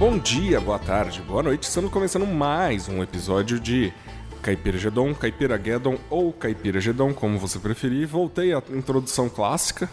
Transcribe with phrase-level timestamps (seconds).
[0.00, 1.64] Bom dia, boa tarde, boa noite.
[1.64, 3.92] Estamos começando mais um episódio de
[4.40, 8.08] Caipira Gedon, Caipira Guedon ou Caipira Gedon, como você preferir.
[8.08, 9.90] Voltei à introdução clássica.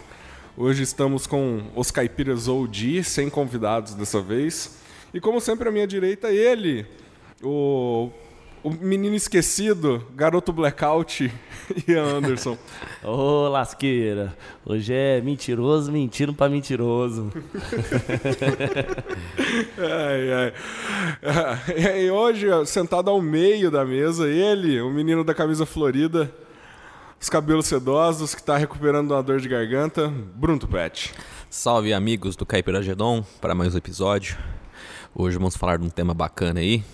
[0.56, 4.78] Hoje estamos com os Caipiras OG, sem convidados dessa vez.
[5.12, 6.86] E como sempre à minha direita, ele,
[7.42, 8.08] o,
[8.62, 11.32] o menino esquecido, garoto blackout,
[11.86, 12.56] Ian Anderson.
[13.02, 14.36] Ô, lasqueira.
[14.64, 17.30] Hoje é mentiroso, mentindo pra mentiroso.
[19.78, 20.52] ai, ai.
[22.04, 26.32] E hoje, sentado ao meio da mesa, ele, o menino da camisa florida,
[27.20, 31.14] os cabelos sedosos, que tá recuperando uma dor de garganta, Bruno Tupete.
[31.50, 34.36] Salve amigos do Caipira Gedon para mais um episódio.
[35.14, 36.84] Hoje vamos falar de um tema bacana aí.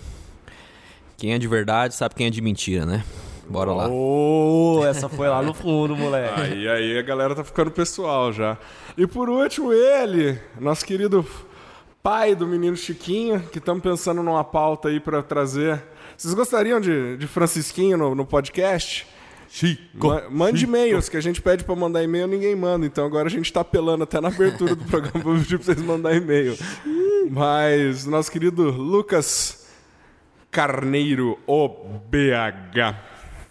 [1.17, 3.03] Quem é de verdade sabe quem é de mentira, né?
[3.47, 3.87] Bora lá.
[3.87, 6.41] Ô, essa foi lá no fundo, moleque.
[6.41, 8.57] Aí, aí a galera tá ficando pessoal já.
[8.97, 11.25] E por último, ele, nosso querido
[12.01, 15.81] pai do menino Chiquinho, que estamos pensando numa pauta aí para trazer.
[16.17, 19.07] Vocês gostariam de, de Francisquinho no, no podcast?
[19.47, 22.85] Chico, Ma mande e-mails, que a gente pede para mandar e-mail, ninguém manda.
[22.85, 25.81] Então agora a gente tá apelando até na abertura do programa pra pedir pra vocês
[25.81, 26.57] mandarem e-mail.
[27.29, 29.64] Mas nosso querido Lucas
[30.59, 32.95] Carneiro, o BH.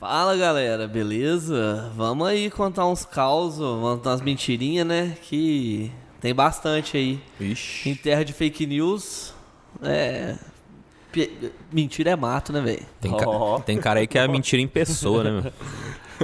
[0.01, 1.93] Fala galera, beleza?
[1.95, 5.15] Vamos aí contar uns causos, contar umas mentirinhas, né?
[5.21, 7.21] Que tem bastante aí.
[7.39, 7.91] Ixi.
[7.91, 9.35] Em terra de fake news,
[9.83, 10.35] é.
[11.13, 11.31] pe-
[11.71, 12.83] Mentira é mato, né, velho?
[13.03, 13.59] Tem, ca- Ó.
[13.61, 15.31] tem cara aí que é mentira em pessoa, né?
[15.43, 15.53] meu?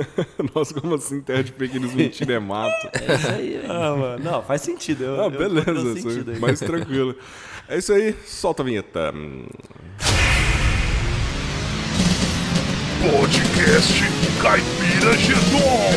[0.55, 2.89] Nossa, como assim, terra de pequenos mentira é mato?
[2.95, 3.71] É isso aí, velho.
[3.71, 4.25] Ah, mano.
[4.25, 5.05] Não, faz sentido.
[5.05, 6.39] Eu, Ah, beleza, eu sentido aí.
[6.41, 7.15] mais tranquilo.
[7.69, 9.13] É isso aí, solta a vinheta.
[13.01, 14.03] Podcast
[14.43, 15.91] Caipira Gedon.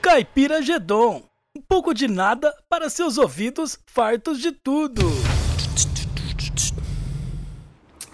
[0.00, 1.24] Caipira Gedon.
[1.56, 5.02] Um pouco de nada para seus ouvidos fartos de tudo.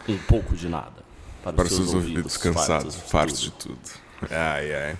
[0.08, 1.04] Um pouco de nada.
[1.42, 3.78] Para os seus ouvidos cansados, fartos de tudo.
[4.30, 4.96] Ai, ai.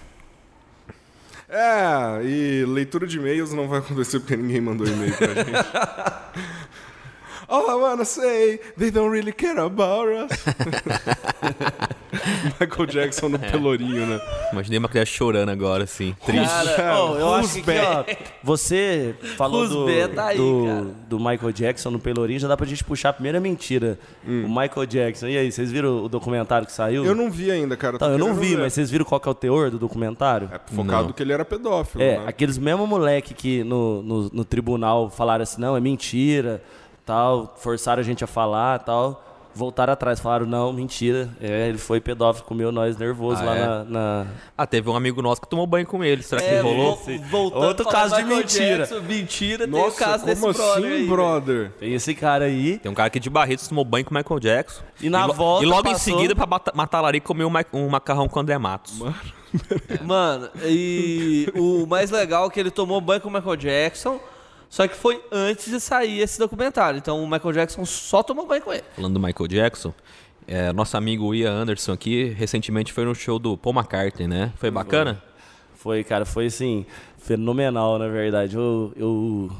[1.48, 5.48] É, e leitura de e-mails não vai acontecer porque ninguém mandou e-mail pra gente.
[7.52, 10.32] All I wanna say, they don't really care about us.
[12.58, 14.20] Michael Jackson no pelourinho, né?
[14.52, 16.14] Imaginei uma criança chorando agora, assim.
[16.24, 16.74] Triste.
[16.76, 18.04] Cara, oh, eu Who's acho que ó,
[18.42, 22.82] você falou do, tá aí, do, do Michael Jackson no Pelourinho, já dá pra gente
[22.84, 23.98] puxar a primeira mentira.
[24.26, 25.26] O Michael Jackson.
[25.28, 27.04] E aí, vocês viram o documentário que saiu?
[27.04, 27.96] Eu não vi ainda, cara.
[27.96, 28.62] Então, eu não vi, ver.
[28.62, 30.50] mas vocês viram qual que é o teor do documentário?
[30.52, 31.12] É focado Não.
[31.12, 32.24] que ele era pedófilo, É, né?
[32.26, 36.62] aqueles mesmo moleque que no, no, no tribunal falaram assim, não, é mentira,
[37.04, 39.24] tal, forçaram a gente a falar, tal.
[39.54, 41.28] Voltaram atrás, falaram, não, mentira.
[41.38, 43.66] É, ele foi pedófilo, comeu nós nervoso Ah, lá é?
[43.66, 44.26] na, na-
[44.56, 46.22] Ah, teve um amigo nosso que tomou banho com ele.
[46.22, 46.96] Será que É, rolou?
[46.96, 48.78] vo- voltando Outro caso de mentira.
[48.86, 51.08] Jackson, mentira, tem o Nossa, caso desse como brother assim, aí, velho.
[51.10, 51.72] brother?
[51.78, 52.78] Tem esse cara aí.
[52.78, 54.82] Tem um cara aqui de Barretos que tomou banho com o Michael Jackson.
[55.02, 57.52] E na lo- volta E logo em passou- seguida, pra matar a larica, comeu um,
[57.78, 59.02] um macarrão com o André Matos.
[60.02, 64.18] Mano, e o mais legal é que ele tomou banho com o Michael Jackson,
[64.72, 66.96] só que foi antes de sair esse documentário.
[66.96, 68.82] Então o Michael Jackson só tomou banho com ele.
[68.96, 69.92] Falando do Michael Jackson,
[70.48, 74.50] é, nosso amigo Ian Anderson aqui, recentemente foi no show do Paul McCartney, né?
[74.56, 75.22] Foi bacana?
[75.74, 76.86] Foi, cara, foi assim,
[77.18, 78.56] fenomenal, na verdade.
[78.56, 79.50] Eu, eu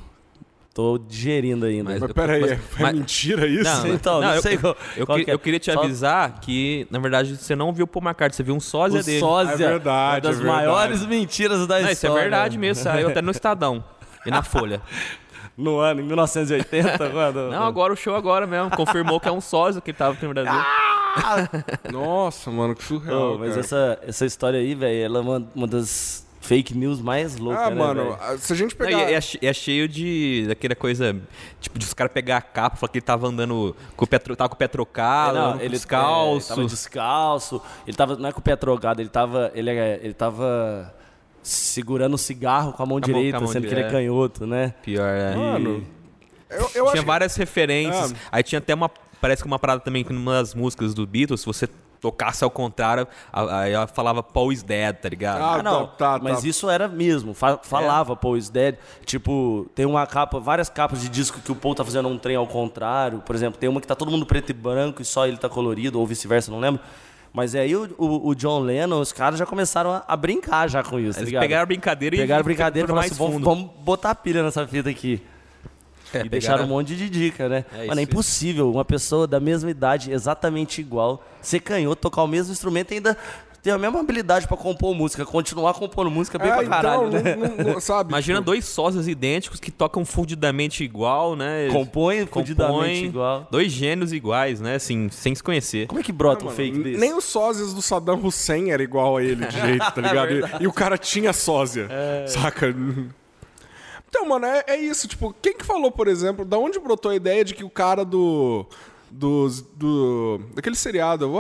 [0.73, 1.91] tô digerindo ainda.
[1.91, 3.65] Mas- Mas peraí, Mas- é mas- mentira isso?
[3.65, 5.35] Não, Então, não eu, sei eu, qual- eu qual que- é.
[5.35, 8.43] eu queria te Só- avisar que, na verdade, você não viu o Paul McCartney, você
[8.43, 9.21] viu um sósia o dele.
[9.21, 10.67] sósia, É verdade, uma das é verdade.
[10.67, 11.93] maiores mentiras da Não, história.
[11.93, 13.85] isso é verdade mesmo, saiu até no Estadão
[14.27, 14.81] e na Folha.
[15.57, 17.51] No ano, em 1980, quando...
[17.51, 20.33] Não, agora o show agora mesmo, confirmou que é um sósia que tava aqui no
[20.33, 20.53] Brasil.
[21.93, 23.61] Nossa, mano, que surreal, Ô, mas cara.
[23.61, 27.71] essa, essa história aí, velho, ela é uma, uma das fake news mais loucas, Ah,
[27.71, 28.19] né, mano, velho?
[28.21, 29.11] a- se a gente Não, pegar...
[29.11, 31.15] e é, che- é cheio de daquela coisa,
[31.61, 34.19] tipo, de os caras pegar a capa, falar que ele tava andando com o pé,
[34.19, 36.53] tava com o pé trocado, Não, ele descalço.
[36.53, 37.63] é, tava descalço.
[37.87, 40.93] Ele tava, não é com o pé trocado, ele tava, ele, é- ele tava
[41.43, 43.97] segurando o cigarro com a mão Com direita, a mão sendo que ele é direita.
[43.97, 44.75] canhoto, né?
[44.83, 45.35] Pior, é.
[45.35, 45.85] Mano,
[46.51, 48.13] eu, eu tinha que- várias referências.
[48.13, 48.17] Ah.
[48.33, 48.91] Aí tinha até uma.
[49.21, 51.69] Parece que uma parada também que numa das músicas do Beatles, se você
[52.01, 55.41] tocasse ao contrário, aí ela falava Paul is dead, tá ligado?
[55.41, 56.49] Ah, Ah, não, tá, tá, mas tá.
[56.49, 58.75] isso era mesmo, fa- falava Paul is Dead,
[59.07, 62.35] tipo, tem uma capa, várias capas de disco que o Paul tá fazendo um trem
[62.35, 65.29] ao contrário, por exemplo, tem uma que tá todo mundo preto e branco e só
[65.29, 66.81] ele tá colorido, ou vice-versa, não lembro,
[67.33, 70.83] mas aí o, o- o John Lennon, os caras já começaram a, a brincar já
[70.83, 71.43] com isso, tá Eles ligado?
[71.43, 74.67] pegaram a brincadeira e Pegaram a brincadeira e falaram assim, vamos, botar a pilha nessa
[74.67, 75.23] fita aqui.
[76.15, 77.65] É, E deixaram um monte de dica, né?
[77.73, 78.11] É Mano, é isso.
[78.13, 82.97] impossível uma pessoa da mesma idade, exatamente igual, ser canhoto, tocar o mesmo instrumento e
[82.97, 83.17] ainda
[83.63, 87.23] tem a mesma habilidade pra compor música, continuar compondo música bem É, pra caralho, então,
[87.23, 87.37] né?
[87.37, 88.11] não- não- não- sabe?
[88.11, 91.69] Imagina tipo, dois sósias idênticos que tocam fundidamente igual, né?
[91.71, 93.49] Compõe fudidamente Compõem igual.
[93.51, 94.75] Dois gênios iguais, né?
[94.75, 95.87] Assim, sem se conhecer.
[95.87, 96.99] Como é que brota um fake desse?
[96.99, 100.33] Nem os sósias do Saddam Hussein era igual a ele de jeito, tá ligado?
[100.61, 101.89] e, e o cara tinha sósia,
[102.27, 102.75] saca?
[104.09, 105.09] Então, mano, é, é isso.
[105.09, 108.05] Tipo, quem que falou, por exemplo, da onde brotou a ideia de que o cara
[108.05, 108.67] do...
[109.15, 111.31] Dos, do, daquele seriado,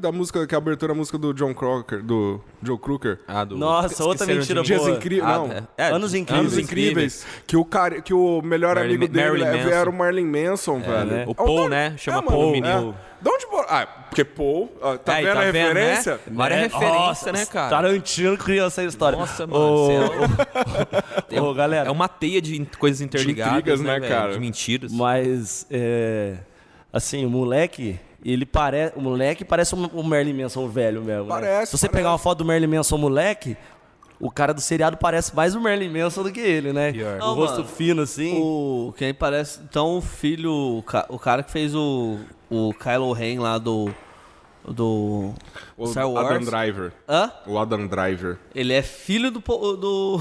[0.00, 3.20] da música, que é a abertura, a música do John Crocker, do Joe Crooker.
[3.28, 3.58] Ah, do...
[3.58, 4.90] Nossa, outra mentira boa.
[4.90, 5.52] Incríveis, Ah, não.
[5.52, 5.62] é.
[5.76, 6.52] É, Anos Incríveis.
[6.54, 7.26] Anos Incríveis.
[7.46, 10.80] Que o, cara, que o melhor Marilyn- amigo dele Marilyn é- era o Marlon Manson,
[10.80, 11.04] velho.
[11.04, 11.24] né?
[11.28, 11.94] O Paul, né?
[11.98, 12.52] Chama Paul, é.
[12.52, 12.96] menino.
[13.20, 13.46] De onde...
[13.68, 14.72] Ah, porque Paul...
[14.82, 15.80] ah, tá Aí, vendo a vendo, né?
[15.88, 16.20] referência?
[16.28, 17.70] Várias É, referências, nossa, né, cara?
[17.70, 19.18] Tarantino criou essa história.
[19.18, 24.12] Nossa, mano, galera, É uma teia de coisas interligadas, intrigas, né, velho?
[24.12, 24.32] cara?
[24.32, 24.92] De mentiras.
[24.92, 26.36] Mas, é,
[26.92, 31.24] assim, o moleque, ele parece, o moleque parece um- o Merlin Manson velho mesmo.
[31.24, 31.28] né?
[31.28, 31.96] Parece, Se você parece.
[31.98, 33.56] pegar uma foto do Merlin Manson moleque,
[34.20, 36.92] o cara do seriado parece mais o Merlin Manson do que ele, né?
[36.92, 37.16] Pior.
[37.16, 38.38] O Não, rosto mano, fino, assim.
[38.40, 39.60] O, quem parece.
[39.68, 40.52] Então, o filho.
[40.52, 42.18] O, o cara que fez o.
[42.48, 43.92] O Kylo Ren lá do.
[44.66, 45.34] Do.
[45.76, 46.26] O Star Wars.
[46.30, 46.92] Adam Driver.
[47.08, 47.32] Hã?
[47.46, 48.38] O Adam Driver.
[48.54, 49.40] Ele é filho do.
[49.40, 50.18] po- Do.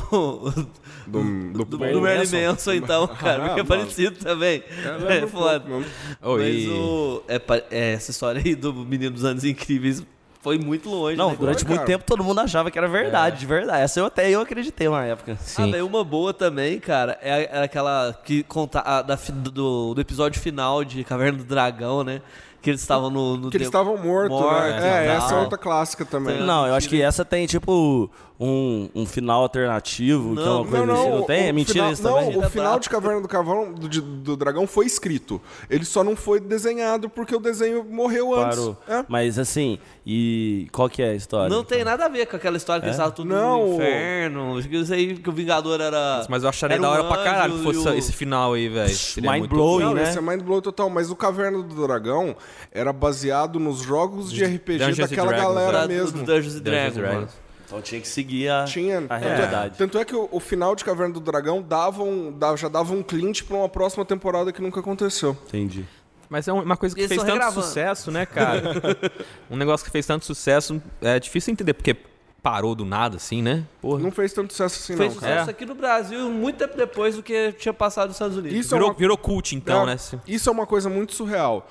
[1.07, 1.21] Do,
[1.53, 3.45] do, Do, do Merlin Manson, então, cara.
[3.45, 4.63] Porque é parecido também.
[5.09, 5.63] É um foda.
[5.69, 7.21] Mas e- o.
[7.27, 7.39] É,
[7.69, 10.03] é, essa história aí do Menino dos Anos Incríveis
[10.41, 11.15] foi muito longe.
[11.15, 11.37] Não, né?
[11.39, 13.83] durante muito tempo todo mundo achava que era verdade, de verdade.
[13.83, 15.37] Essa eu até eu acreditei uma época.
[15.55, 20.01] Ah, daí uma boa também, cara, é, é aquela que conta a- da, do, do
[20.01, 22.23] episódio final de Caverna do Dragão, né?
[22.61, 25.07] Que eles estavam no, no Que eles estavam mortos, Mortos né?
[25.07, 26.39] É, essa é outra clássica também.
[26.41, 28.09] Não, eu acho que essa tem, tipo,
[28.43, 31.09] um, um final alternativo, que é uma Não, coisa Não, não, assim.
[31.11, 31.47] Não o- tem?
[31.47, 32.37] É mentira final, isso não, também?
[32.39, 35.39] o final de Caverna do Cavão do, de- do Dragão foi escrito.
[35.69, 38.71] Ele só não foi desenhado porque o desenho morreu antes.
[38.87, 39.05] É.
[39.07, 41.55] Mas assim, e qual que é a história?
[41.55, 44.59] Não tem nada a ver com aquela história que eles estavam tudo Não, no inferno.
[44.59, 46.25] Isso aí que o Vingador era.
[46.27, 48.91] Mas eu acharia da um hora pra caralho que fosse o- esse final aí, velho.
[49.21, 50.03] Mind blowing, Não, né?
[50.03, 52.35] esse é mind blow total, mas o Caverna do Dragão
[52.71, 56.17] era baseado nos jogos de RPG Dungeons daquela Dragons, galera da- mesmo.
[56.19, 57.40] do Dungeons and Dungeons Dragons.
[57.71, 59.03] Então tinha que seguir a, Tinha.
[59.09, 59.19] a É.
[59.19, 59.77] realidade.
[59.77, 62.93] Tanto é que o, o final de Caverna do Dragão dava um, dava- já dava
[62.93, 65.37] um clint pra uma próxima temporada que nunca aconteceu.
[65.47, 65.85] Entendi.
[66.29, 67.61] Mas é uma coisa que Eles fez tanto regravando.
[67.65, 68.61] sucesso, né, cara?
[69.49, 71.95] um negócio que fez tanto sucesso, é difícil entender porque
[72.43, 73.63] parou do nada, assim, né?
[73.81, 73.99] Porra.
[73.99, 75.21] Não fez tanto sucesso assim, Fez não.
[75.21, 75.33] cara.
[75.33, 78.57] sucesso aqui no Brasil muito tempo depois do que tinha passado nos Estados Unidos.
[78.57, 79.97] Isso é Virou, uma- virou cult, então, É, né?
[80.27, 81.69] Isso é uma coisa muito surreal.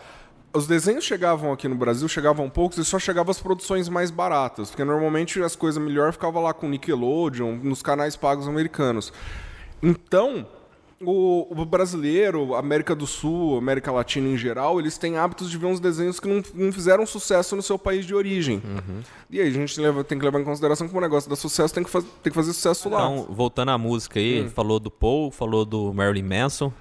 [0.53, 4.71] Os desenhos chegavam aqui no Brasil, chegavam poucos e só chegavam as produções mais baratas,
[4.71, 9.13] porque normalmente as coisas melhor ficavam lá com Nickelodeon, nos canais pagos americanos.
[9.81, 10.45] Então,
[11.01, 15.67] o, o brasileiro, América do Sul, América Latina em geral, eles têm hábitos de ver
[15.67, 18.61] uns desenhos que não, não fizeram sucesso no seu país de origem.
[19.31, 21.73] E aí a gente leva- tem que levar em consideração que o negócio dá sucesso
[21.73, 22.99] tem que, faz- tem que fazer sucesso lá.
[23.09, 24.51] Então, voltando à música aí, Hum.
[24.51, 26.73] falou do Paul, falou do Marilyn Manson.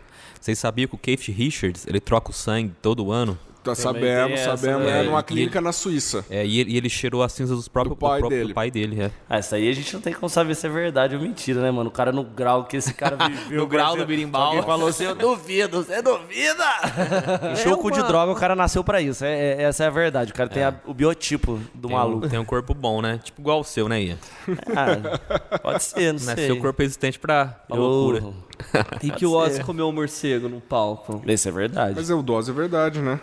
[0.42, 3.38] Vocês sabiam que o Keith Richards, ele troca o sangue todo ano?
[3.64, 4.80] Tá essa, sabendo.
[4.86, 5.02] né?
[5.02, 6.24] É numa clínica na Suíça.
[6.30, 8.50] É, e ele, e ele cheirou as cinzas dos próprios, Do pai próprio- dele.
[8.50, 9.02] do pai dele.
[9.04, 9.12] É.
[9.30, 11.70] Ah, isso aí a gente não tem como saber se é verdade ou mentira, né,
[11.70, 11.90] mano?
[11.90, 13.60] O cara no grau que esse cara viveu.
[13.62, 14.42] No grau do birimbau.
[14.42, 16.64] Alguém falou assim, eu duvido, você duvida?
[17.52, 19.24] Encheu É o cu de droga, o cara nasceu pra isso.
[19.26, 20.32] É, é- essa é a verdade.
[20.32, 22.26] O cara tem a- o biotipo do Tem, maluco.
[22.26, 23.20] um, tem um corpo bom, né?
[23.24, 24.18] Tipo igual o seu, né, Ian?
[24.76, 26.36] Ah, pode ser, não sei.
[26.36, 28.24] Nasceu corpo resistente pra, pra Eu- loucura.
[29.02, 31.22] E que o Ozzy comeu um morcego no palco.
[31.25, 31.94] Isso é verdade.
[31.96, 33.20] Mas é o dose é verdade, né?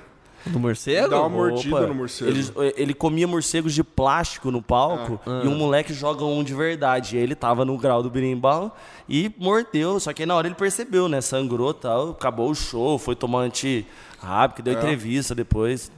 [0.46, 1.08] Do morcego?
[1.08, 2.30] Dá uma mordida Opa, no morcego.
[2.30, 7.16] Ele, ele comia morcegos de plástico no palco e um moleque joga um de verdade.
[7.16, 8.76] Ele tava no grau do birimbau
[9.08, 9.98] e mordeu.
[9.98, 11.20] Só que aí na hora ele percebeu, né?
[11.20, 12.10] Sangrou e tal.
[12.10, 15.90] Acabou o show, foi tomar anti-rápido, deu entrevista depois.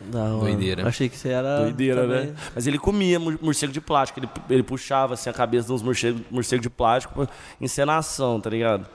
[0.00, 0.86] Não, Doideira.
[0.86, 1.62] Achei que você era.
[1.62, 2.26] Doideira, também.
[2.26, 2.34] né?
[2.54, 4.20] Mas ele comia mor- morcego de plástico.
[4.20, 7.26] Ele, ele puxava assim a cabeça de uns morcegos morcego de plástico.
[7.60, 8.86] Encenação, tá ligado?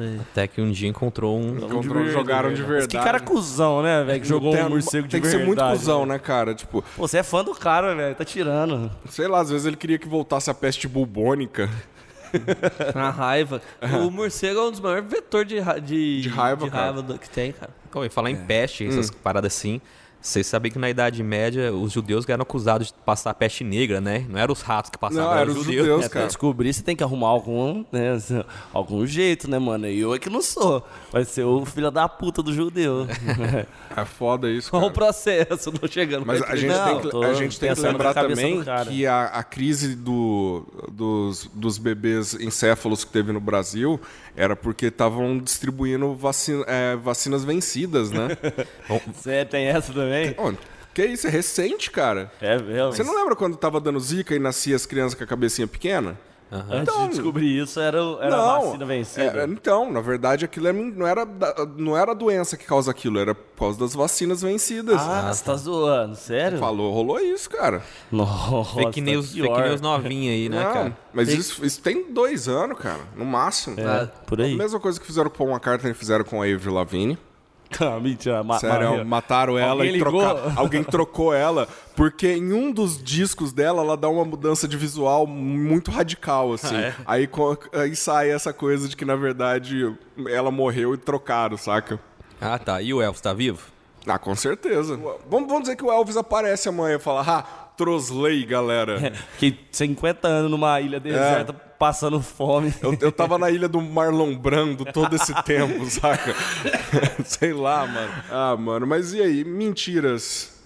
[0.00, 0.20] Sei.
[0.20, 1.58] Até que um dia encontrou um.
[1.58, 2.96] Encontrou, jogaram de Mas verdade.
[2.96, 4.20] que cara cuzão, né, velho?
[4.20, 5.42] Que jogou Tem- um morcego de Tem que verdade.
[5.44, 6.54] ser muito cuzão, né, cara?
[6.54, 8.14] Tipo, Pô, você é fã do cara, velho.
[8.14, 8.90] Tá tirando.
[9.08, 11.68] sei lá, às vezes ele queria que voltasse a peste bubônica.
[12.94, 13.60] Na raiva.
[14.04, 17.18] O morcego é um dos maiores vetores de, ra- de, De raiva, de raiva do-
[17.18, 17.70] que tem, cara.
[17.90, 19.80] Pô, e falar em peste, essas paradas assim.
[20.20, 24.26] Vocês sabem que na Idade Média os judeus eram acusados de passar peste negra, né?
[24.28, 26.26] Não eram os ratos que passavam, Não, eram os judeus, É, pra cara.
[26.26, 28.18] descobrir, você tem que arrumar algum, né,
[28.72, 29.86] algum jeito, né, mano?
[29.88, 30.86] E eu é que não sou.
[31.10, 33.06] Vai ser o filho da puta do judeu.
[33.96, 34.94] É foda isso, Qual o cara.
[34.94, 35.72] processo?
[35.72, 38.14] Não chegando Mas pra a gente, Não, tem que, tô a gente tem que lembrar
[38.14, 38.84] também cara.
[38.88, 44.00] que a, a crise do, dos, dos bebês encéfalos que teve no Brasil
[44.36, 48.28] era porque estavam distribuindo vacina- é, vacinas vencidas, né?
[49.12, 50.09] Você tem essa também?
[50.38, 50.52] Ó,
[50.92, 52.30] Que isso, é recente, cara.
[52.40, 52.92] É mesmo.
[52.92, 56.18] Você não lembra quando tava dando zika e nascia as crianças com a cabecinha pequena?
[56.68, 59.42] Antes de descobrir isso, era, era a vacina vencida.
[59.42, 61.24] é, então, na verdade, aquilo era- não, era,
[61.76, 65.00] não era a doença que causa aquilo, era por causa das vacinas vencidas.
[65.00, 66.58] Ah, você tá zoando, sério?
[66.58, 67.84] Falou, rolou isso, cara.
[68.10, 70.96] Nossa, Fake news, tá fake news novinha aí, né, não, cara?
[71.14, 73.78] mas isso, isso tem dois anos, cara, no máximo.
[73.78, 74.54] É, por aí.
[74.54, 77.16] A mesma coisa que fizeram com o Paul McCartney fizeram com a Avril Lavigne.
[77.78, 80.52] Ah, mentira, ma Sério, ma- mataram ela Alguém e trocaram.
[80.56, 85.26] Alguém trocou ela, porque em um dos discos dela ela dá uma mudança de visual
[85.26, 86.76] muito radical, assim.
[86.76, 86.94] Ah, é?
[87.06, 87.28] aí,
[87.74, 89.94] aí sai essa coisa de que, na verdade,
[90.28, 92.00] ela morreu e trocaram, saca?
[92.40, 92.82] Ah, tá.
[92.82, 93.60] E o Elvis tá vivo?
[94.06, 94.96] Ah, com certeza.
[94.96, 99.12] Vamos, vamos dizer que o Elvis aparece amanhã e fala, ah, trosley, galera.
[99.32, 102.74] Fiquei 50 anos numa ilha deserta passando fome.
[102.82, 106.34] Eu, eu tava na ilha do Marlon Brando todo esse tempo, saca?
[107.24, 108.12] Sei lá, mano.
[108.30, 109.44] Ah, mano, mas e aí?
[109.44, 110.60] Mentiras.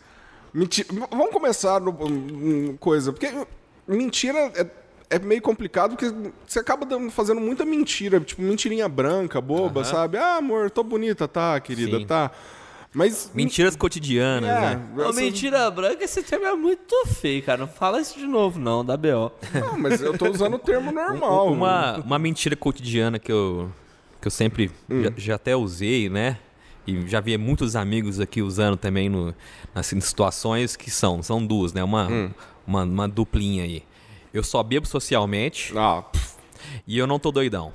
[0.52, 0.84] Menti...
[0.90, 3.32] Vamos começar no hum, coisa, porque
[3.86, 4.66] mentira é,
[5.10, 6.12] é meio complicado porque
[6.44, 10.18] você acaba fazendo muita mentira, tipo mentirinha branca, boba, sabe?
[10.18, 12.06] Ah, amor, tô bonita, tá, querida, Sim.
[12.06, 12.32] tá.
[12.94, 14.82] Mas Mentiras cotidianas, é, né?
[14.96, 17.58] Ô, essas- mentira branca, esse termo é muito feio, cara.
[17.58, 19.32] Não fala isso de novo, não, da BO.
[19.52, 21.52] Não, mas eu tô usando o termo normal.
[21.52, 23.70] Uma, uma mentira cotidiana que eu,
[24.20, 26.38] que eu sempre já, já até usei, né?
[26.86, 29.34] E já vi muitos amigos aqui usando também no,
[29.74, 31.82] nas situações que são, são duas, né?
[31.82, 32.32] Uma,
[32.66, 33.82] uma, uma duplinha aí.
[34.32, 36.34] Eu só bebo socialmente Ah, pff,
[36.86, 37.72] e eu não tô doidão.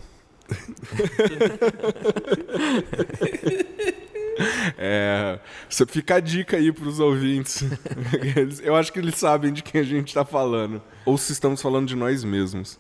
[4.78, 7.64] É, você fica a dica aí pros ouvintes.
[8.36, 10.82] Eles- eu acho que eles sabem de quem a gente tá falando.
[11.06, 12.80] Ou se estamos falando de nós mesmos.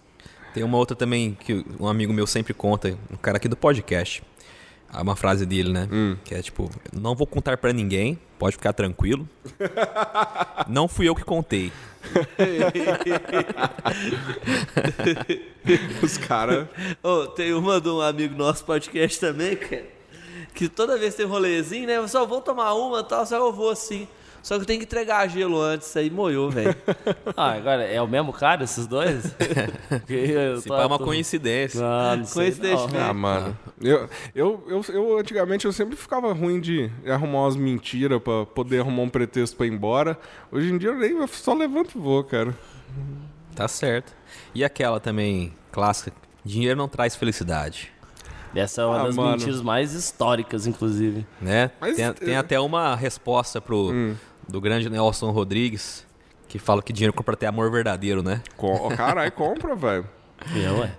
[0.53, 4.23] Tem uma outra também que um amigo meu sempre conta, um cara aqui do podcast.
[4.91, 5.87] É Uma frase dele, né?
[6.25, 9.29] Que é tipo: Não vou contar pra ninguém, pode ficar tranquilo.
[10.67, 11.71] Não fui eu que contei.
[16.01, 16.67] Os caras.
[17.03, 19.85] Ô, tem uma de um amigo nosso podcast também, cara.
[20.53, 21.97] Que toda vez tem um rolezinho, né?
[21.97, 24.07] Eu só vou tomar uma e tal, só eu vou assim.
[24.41, 26.73] Só que eu tenho que entregar gelo antes, aí moiou, velho.
[27.35, 29.23] Ah, agora é o mesmo cara, esses dois?
[30.61, 31.81] Se tô- é uma tô- coincidência.
[31.85, 32.93] Ah, não sei Coincidentemente.
[32.93, 33.09] não.
[33.09, 33.57] Ah, mano.
[33.81, 38.79] Eu, eu, eu, eu, antigamente, eu sempre ficava ruim de arrumar umas mentiras pra poder
[38.79, 40.17] arrumar um pretexto pra ir embora.
[40.51, 42.55] Hoje em dia eu nem eu só levanto e vou, cara.
[43.55, 44.13] Tá certo.
[44.55, 46.13] E aquela também clássica:
[46.45, 47.91] Dinheiro não traz felicidade.
[48.55, 49.31] Essa é uma Ah, das mano.
[49.31, 51.25] mentiras mais históricas, inclusive.
[51.41, 51.71] Né?
[51.79, 54.15] Mas, tem, é- tem até uma resposta pro
[54.47, 56.05] do grande Nelson Rodrigues
[56.47, 58.41] que fala que dinheiro compra até amor verdadeiro, né?
[58.57, 60.07] Com, caralho, compra, velho.
[60.55, 60.91] Eu, ué.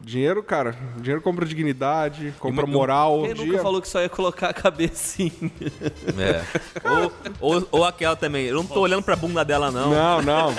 [0.00, 0.74] Dinheiro, cara.
[0.98, 3.22] Dinheiro compra dignidade, compra E- moral.
[3.22, 5.30] Quem dia- nunca falou que só ia colocar a cabecinha?
[6.18, 6.42] É.
[6.86, 8.46] ou, ou, ou aquela também.
[8.46, 9.90] Eu não tô olhando pra bunda dela, não.
[9.90, 10.54] Não, não.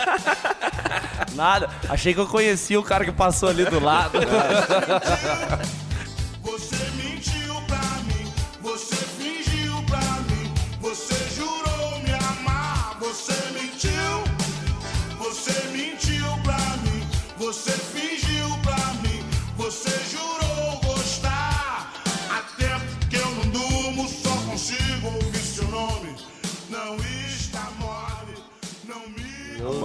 [1.35, 1.69] Nada.
[1.89, 4.17] Achei que eu conhecia o cara que passou ali do lado.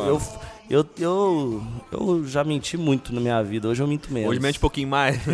[0.03, 0.09] Me.
[0.09, 0.21] Eu,
[0.71, 3.67] eu, eu, eu, já menti muito na minha vida.
[3.67, 4.31] Hoje eu minto menos.
[4.31, 5.19] Hoje mente um pouquinho mais.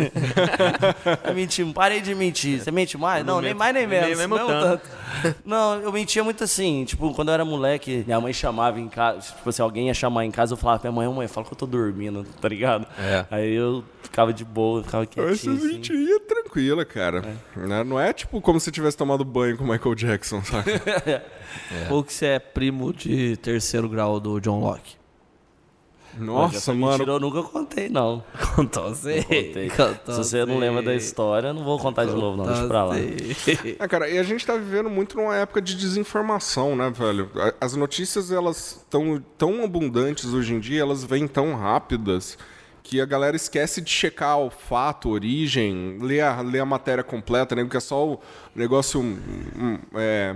[1.23, 2.59] Eu menti, parei de mentir.
[2.59, 3.23] Você mente mais?
[3.23, 3.59] Não, nem mente.
[3.59, 4.17] mais nem Nem menos.
[4.17, 4.81] mesmo Não, tanto.
[5.21, 5.35] tanto.
[5.45, 6.85] Não, eu mentia muito assim.
[6.85, 9.21] Tipo, quando eu era moleque, minha mãe chamava em casa.
[9.21, 11.53] Tipo assim, alguém ia chamar em casa, eu falava pra minha mãe, mãe, fala que
[11.53, 12.87] eu tô dormindo, tá ligado?
[12.99, 13.25] É.
[13.29, 15.33] Aí eu ficava de boa, ficava quietinho.
[15.53, 15.73] Essas Assim.
[15.75, 17.21] mentirinhas tranquila, cara.
[17.55, 17.83] Né?
[17.83, 21.23] Não é tipo como se tivesse tomado banho com o Michael Jackson, saca?
[21.91, 24.96] Ou que você é primo de terceiro grau do John Locke?
[26.19, 26.91] Nossa, Essa mano.
[26.91, 28.23] mentira eu nunca contei, não.
[28.55, 29.21] Contou sim.
[29.21, 29.69] Contei.
[29.69, 32.45] Contou Se você não lembra da história, não vou contar de novo, não.
[32.45, 32.95] Deixa pra lá.
[32.97, 37.29] É, cara, e a gente tá vivendo muito numa época de desinformação, né, velho?
[37.59, 42.37] As notícias, elas estão tão abundantes hoje em dia, elas vêm tão rápidas
[42.87, 47.03] que a galera esquece de checar o fato, a origem, ler a, ler a matéria
[47.03, 47.63] completa, né?
[47.63, 48.19] Porque é só o
[48.55, 49.17] negócio hum,
[49.57, 50.33] hum, é,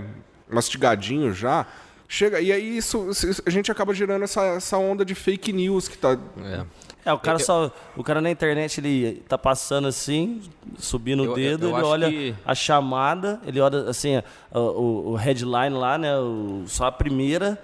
[0.50, 1.66] mastigadinho já.
[2.14, 5.88] Chega, e aí isso, isso- a gente acaba gerando essa, essa onda de fake news
[5.88, 6.18] que tá...
[6.44, 6.62] É.
[7.06, 7.72] É, o cara só.
[7.96, 10.42] O cara na internet, ele tá passando assim,
[10.78, 14.58] subindo Eu- o dedo, eu- eu ele olha que- a chamada, ele olha assim, o,
[14.60, 16.14] o- o headline lá, né?
[16.18, 17.58] o- só a primeira.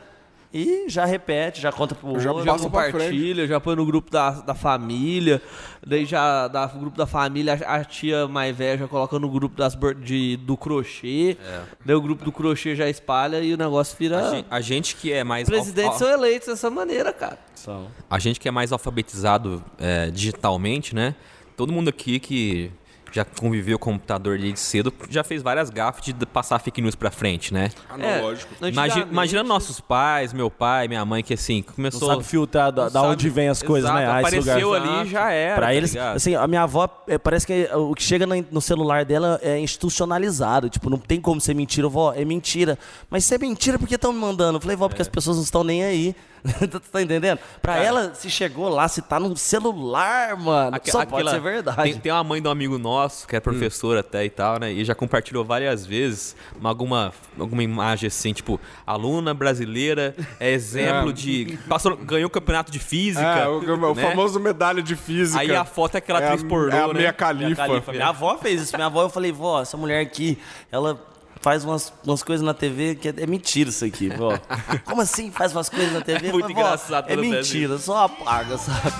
[0.52, 2.46] E já repete, já conta pro Já outro.
[2.46, 5.42] Já compartilha, já põe no grupo da, da família.
[5.86, 9.28] Daí já dá no grupo da família, a, a tia mais velha já coloca no
[9.28, 11.36] grupo das, de, do crochê.
[11.84, 14.30] Daí o grupo do crochê já espalha e o negócio A vira.
[14.30, 15.46] gen- A gente que é mais.
[15.46, 17.38] Presidentes al- são eleitos dessa maneira, cara.
[17.54, 17.88] São.
[18.08, 21.14] A gente que é mais alfabetizado é, digitalmente, né?
[21.56, 22.70] Todo mundo aqui que
[23.12, 26.94] já conviveu com o computador desde cedo já fez várias gafas de passar fake news
[26.94, 27.70] pra frente, né?
[27.88, 28.52] Analógico.
[28.60, 32.08] Imagina, Antigamente- imagina nossos pais, meu pai, minha mãe, que assim, Não começou.
[32.08, 34.10] sabe filtrar da, não da onde vem as coisas, Exato, né?
[34.10, 35.56] Ah, Apareceu lugar- ali já era.
[35.56, 36.16] Pra tá eles, ligado?
[36.16, 39.38] assim, a minha avó, é, parece que é, o que chega no, no celular dela
[39.42, 40.68] é institucionalizado.
[40.68, 41.88] Tipo, não tem como ser mentira.
[41.88, 42.78] Vó, é mentira.
[43.10, 44.56] Mas se é mentira, por que estão me mandando?
[44.56, 44.88] Eu falei, vó, É.
[44.88, 46.14] porque as pessoas não estão nem aí.
[46.70, 47.38] tu tá entendendo?
[47.60, 51.40] Pra ela, se chegou lá, se tá num celular, mano, Aque- só pode aquela- ser
[51.40, 51.82] verdade.
[51.82, 54.72] Tem, tem uma mãe de um amigo nosso, que é professora até e tal, né?
[54.72, 61.10] E já compartilhou várias vezes uma- alguma, alguma imagem assim, tipo, aluna brasileira é exemplo
[61.10, 61.12] É.
[61.12, 61.58] de.
[61.68, 63.26] Passou, ganhou o campeonato de física.
[63.26, 64.02] É, o, o né?
[64.10, 65.40] famoso medalha de física.
[65.40, 66.94] Aí a foto é aquela é atriz a, pornô, é a né?
[66.94, 67.44] Mia Khalifa.
[67.44, 67.92] Minha, Califa.
[67.92, 68.76] Minha avó fez isso.
[68.76, 70.38] Minha avó, eu falei, vó, essa mulher aqui,
[70.70, 70.98] ela
[71.40, 74.38] faz umas, umas coisas na TV que é, é mentira isso aqui, vó.
[74.84, 76.28] Como assim faz umas coisas na TV?
[76.28, 78.92] É muito "Vó, engraçado É pelo mentira, só apaga, sabe?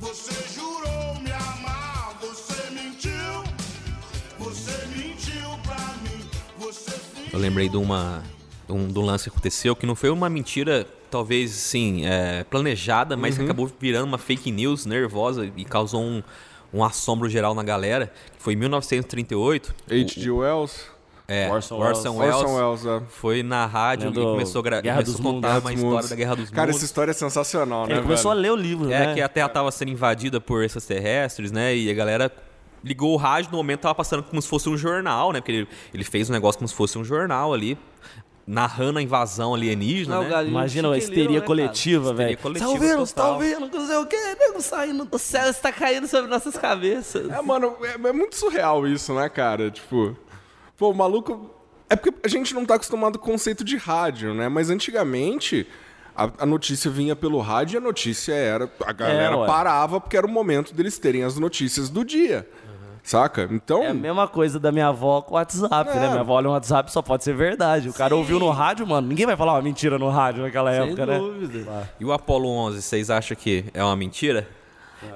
[0.00, 3.10] Você jurou me amar, você mentiu.
[4.38, 6.24] Você mentiu pra mim,
[6.58, 7.30] você fingiu.
[7.32, 8.22] Eu lembrei de uma.
[8.68, 13.16] Um, de um lance que aconteceu que não foi uma mentira, talvez, sim, é, planejada,
[13.16, 13.38] mas Uhum.
[13.38, 16.22] que acabou virando uma fake news nervosa e causou um,
[16.72, 18.10] um assombro geral na galera.
[18.36, 19.74] Que foi em 1938.
[19.90, 20.30] H.G.
[20.30, 20.86] Wells.
[21.28, 22.34] É, Orson Orson, Welles.
[22.36, 23.02] Orson Welles, é.
[23.08, 25.62] foi na rádio Lendo e começou a, gra- Guerra começou dos contar Mundos.
[25.62, 26.10] uma história Mundos.
[26.10, 26.76] da Guerra dos Cara, Mundos.
[26.76, 28.40] essa história é sensacional, né, Ele começou velho?
[28.40, 29.14] a ler o livro, É, né?
[29.14, 31.74] que a Terra tava sendo invadida por extraterrestres, né?
[31.76, 32.30] E a galera
[32.84, 35.40] ligou o rádio, no momento tava passando como se fosse um jornal, né?
[35.40, 37.78] Porque ele, ele fez um negócio como se fosse um jornal ali,
[38.44, 40.28] narrando a invasão alienígena, Não, né?
[40.28, 42.36] galinho Imagina a histeria né, coletiva, velho.
[42.36, 42.96] Tá ouvindo?
[42.98, 43.34] Você tá total.
[43.34, 43.70] ouvindo?
[43.72, 45.04] Não sei o quê, nego saindo.
[45.04, 45.08] cara?
[45.16, 47.30] O céu está caindo sobre nossas cabeças.
[47.30, 49.70] É, mano, é, é muito surreal isso, né, cara?
[49.70, 50.16] Tipo,
[50.82, 51.48] pô, o maluco.
[51.88, 54.48] É porque a gente não tá acostumado com o conceito de rádio, né?
[54.48, 55.64] Mas antigamente
[56.16, 58.68] a, a notícia vinha pelo rádio e a notícia era.
[58.84, 59.46] A galera ué.
[59.46, 62.48] parava porque era o momento deles terem as notícias do dia.
[63.04, 63.48] Saca?
[63.50, 63.82] Então.
[63.84, 65.94] É a mesma coisa da minha avó com o WhatsApp, É.
[65.94, 66.08] né?
[66.08, 67.88] Minha avó olha no WhatsApp só pode ser verdade.
[67.88, 69.06] O cara ouviu no rádio, mano.
[69.06, 71.18] Ninguém vai falar uma mentira no rádio naquela Sem época, né?
[71.18, 71.90] dúvida.
[72.00, 74.48] E o Apollo 11, vocês acham que é uma mentira?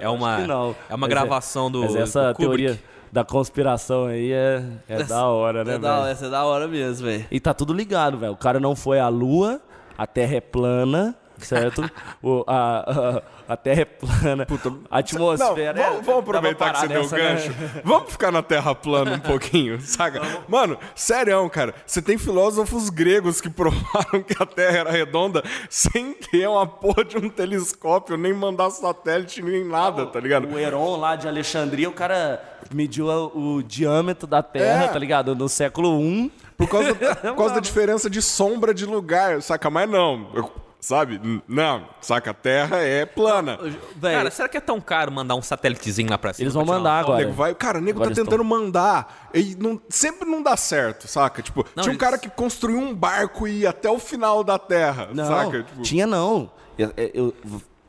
[0.00, 0.76] É uma, não.
[0.88, 1.82] é uma Mas gravação do.
[1.82, 2.66] Mas essa do Kubrick.
[2.74, 6.06] teoria da conspiração aí é, é da hora, né, É da, velho?
[6.12, 7.24] essa é da hora mesmo, velho.
[7.30, 8.32] E tá tudo ligado, velho.
[8.32, 9.60] O cara não foi à lua,
[9.96, 11.88] a Terra é plana, certo?
[12.22, 14.46] o, a, a, a Terra é plana,
[14.90, 15.72] a atmosfera...
[15.74, 17.18] Não, é- vamos, vamos aproveitar que você deu o né?
[17.18, 17.54] gancho.
[17.84, 20.20] Vamos ficar na Terra plana um pouquinho, saca?
[20.48, 21.74] Mano, sério, cara.
[21.86, 27.04] Você tem filósofos gregos que provaram que a Terra era redonda sem ter uma porra
[27.04, 30.48] de um telescópio, nem mandar satélite, nem nada, tá ligado?
[30.48, 34.88] O Heron lá de Alexandria, o cara mediu o diâmetro da Terra, É.
[34.88, 35.34] tá ligado?
[35.34, 36.32] No século I.
[36.56, 39.68] Por causa, por causa da diferença de sombra de lugar, saca?
[39.68, 40.50] Mas não, eu-
[40.86, 41.20] sabe?
[41.48, 42.30] Não, saca?
[42.30, 43.58] A Terra é plana.
[43.96, 46.44] Velho, Cara, será que é tão caro mandar um satélitezinho lá pra cima?
[46.44, 47.18] Eles vão mandar agora.
[47.24, 49.28] Nego vai, cara, o nego Agora tá tentando mandar.
[49.34, 51.42] E não- sempre não dá certo, saca?
[51.42, 54.44] Tipo, Não, tinha um eles- cara que construiu um barco e ia até o final
[54.44, 55.62] da Terra, Não, saca?
[55.64, 56.50] Tipo, tinha não.
[56.78, 57.34] Eu, eu-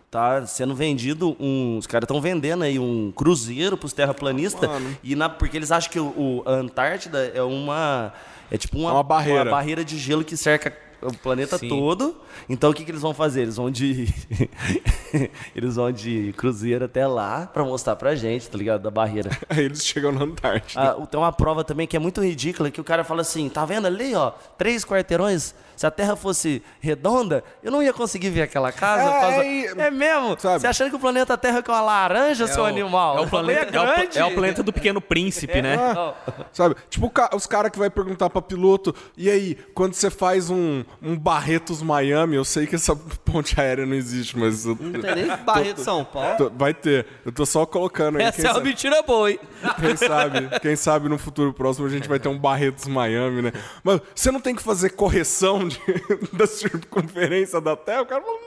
[0.10, 1.78] tá sendo vendido um.
[1.78, 4.70] Os caras estão vendendo aí um cruzeiro pros terraplanistas.
[5.04, 8.12] E na, porque eles acham que o, o- a Antártida é uma.
[8.50, 9.44] É tipo uma, É uma barreira.
[9.44, 11.70] uma barreira de gelo que cerca o planeta Sim.
[11.70, 12.16] todo.
[12.50, 13.42] Então o que, que eles vão fazer?
[13.42, 14.08] Eles vão de.
[15.56, 18.82] eles vão de cruzeiro até lá pra mostrar pra gente, tá ligado?
[18.82, 19.30] Da barreira.
[19.50, 20.82] Aí eles chegam na Antártida.
[21.00, 23.66] Ah, tem uma prova também que é muito ridícula, que o cara fala assim, tá
[23.66, 28.42] vendo ali, ó, três quarteirões, se a Terra fosse redonda, eu não ia conseguir ver
[28.44, 29.04] aquela casa.
[29.04, 30.40] É, causa- aí- é mesmo?
[30.40, 30.62] sabe?
[30.62, 33.18] Você achando que o planeta Terra é uma laranja, seu o- animal?
[33.18, 35.78] É o, planeta, É é, o, é planeta do Pequeno Príncipe, né?
[36.52, 36.76] Sabe?
[36.90, 41.18] Tipo os caras que vai perguntar pra piloto, e aí, quando você faz um, um
[41.18, 44.66] Barretos Miami, eu sei que essa ponte aérea não existe, mas.
[44.66, 46.38] eu- não tem nem Barreto São Paulo.
[46.38, 47.06] tô- vai ter.
[47.26, 48.24] Eu tô só colocando aí.
[48.24, 49.40] Essa é uma sabe- mentira boa, hein?
[49.80, 53.52] Quem sabe, quem sabe no futuro próximo a gente vai ter um Barretos Miami, né?
[53.84, 55.80] Mas você não tem que fazer correção de-
[56.34, 58.02] da circunferência da Terra?
[58.02, 58.38] O cara fala,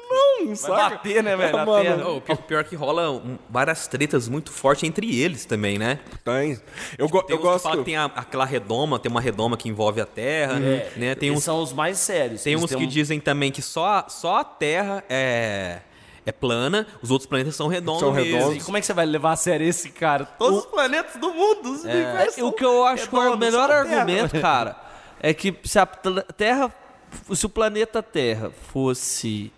[0.44, 0.90] não, saca?
[0.96, 2.04] bater, né, velho, na Mano.
[2.08, 5.98] Oh, o pi- pior que rola um- várias tretas muito fortes entre eles também, né?
[6.24, 6.60] Tem.
[6.98, 7.56] Eu, go- Tem eu gosto.
[7.58, 10.58] que falam que tem a- aquela redoma, tem uma redoma que envolve a Terra,
[10.96, 11.14] né?
[11.14, 12.42] Tem uns, são os mais sérios.
[12.42, 15.80] tem uns que um- dizem também que só, a- só a Terra é,
[16.26, 18.36] é plana, os outros planetas são redondos São mesmo.
[18.38, 18.56] redondos.
[18.62, 20.24] E como é que você vai levar a sério esse cara?
[20.24, 23.68] Todos os planetas do mundo, os universos O que eu acho que é o melhor
[23.68, 23.80] Terra.
[23.80, 24.76] argumento, cara,
[25.20, 26.72] é que se a Terra
[27.34, 29.52] se o planeta Terra fosse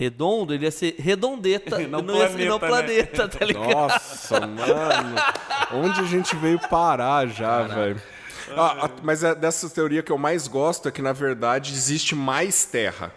[0.00, 3.28] redondo, ele ia ser redondeta Não e não, ia ser, não planeta, né?
[3.28, 3.68] planeta, tá ligado?
[3.74, 5.16] Nossa, mano.
[5.74, 8.00] Onde a gente veio parar já, velho?
[8.56, 12.14] Ah, a- mas é dessa teoria que eu mais gosto é que, na verdade, existe
[12.14, 13.12] mais terra.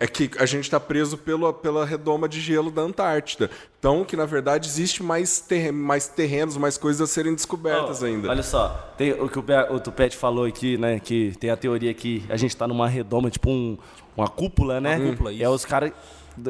[0.00, 3.48] É que a gente está preso pela, pela redoma de gelo da Antártida.
[3.78, 8.06] Então, que, na verdade, existe mais, terre- mais terrenos, mais coisas a serem descobertas Ó,
[8.06, 8.28] ainda.
[8.28, 10.98] Olha só, tem o que o, o Tupete falou aqui, né?
[10.98, 13.78] Que tem a teoria que a gente tá numa redoma, tipo um,
[14.16, 14.96] uma cúpula, né?
[14.96, 15.50] Uma cúpula, É isso.
[15.50, 15.92] os caras.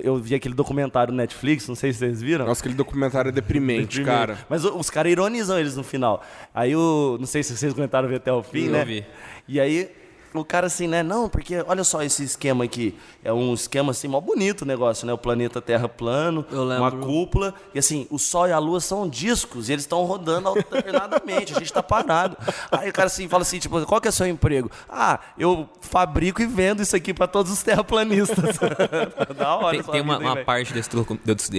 [0.03, 2.47] Eu vi aquele documentário no Netflix, não sei se vocês viram.
[2.47, 4.39] Nossa, aquele documentário é deprimente, cara.
[4.49, 6.23] Mas os caras ironizam eles no final.
[6.55, 7.17] Aí o.
[7.19, 8.85] Não sei se vocês comentaram ver até o fim, Eu né?
[8.85, 9.05] vi.
[9.47, 9.91] E aí.
[10.35, 11.01] O cara assim, né?
[11.03, 12.99] Não, porque olha só esse esquema aqui.
[13.23, 15.13] É um esquema assim, mó bonito o negócio, né?
[15.13, 17.55] O planeta Terra plano, uma cúpula.
[17.73, 21.55] E assim, o Sol e a Lua são discos e eles estão rodando alternadamente.
[21.55, 22.37] a gente tá parado.
[22.73, 24.69] Aí o cara assim fala assim, tipo, qual que é o seu emprego?
[24.89, 28.59] Ah, eu fabrico e vendo isso aqui pra todos os terraplanistas.
[29.39, 29.77] da hora.
[29.83, 30.91] Tem, tem uma, uma parte desse,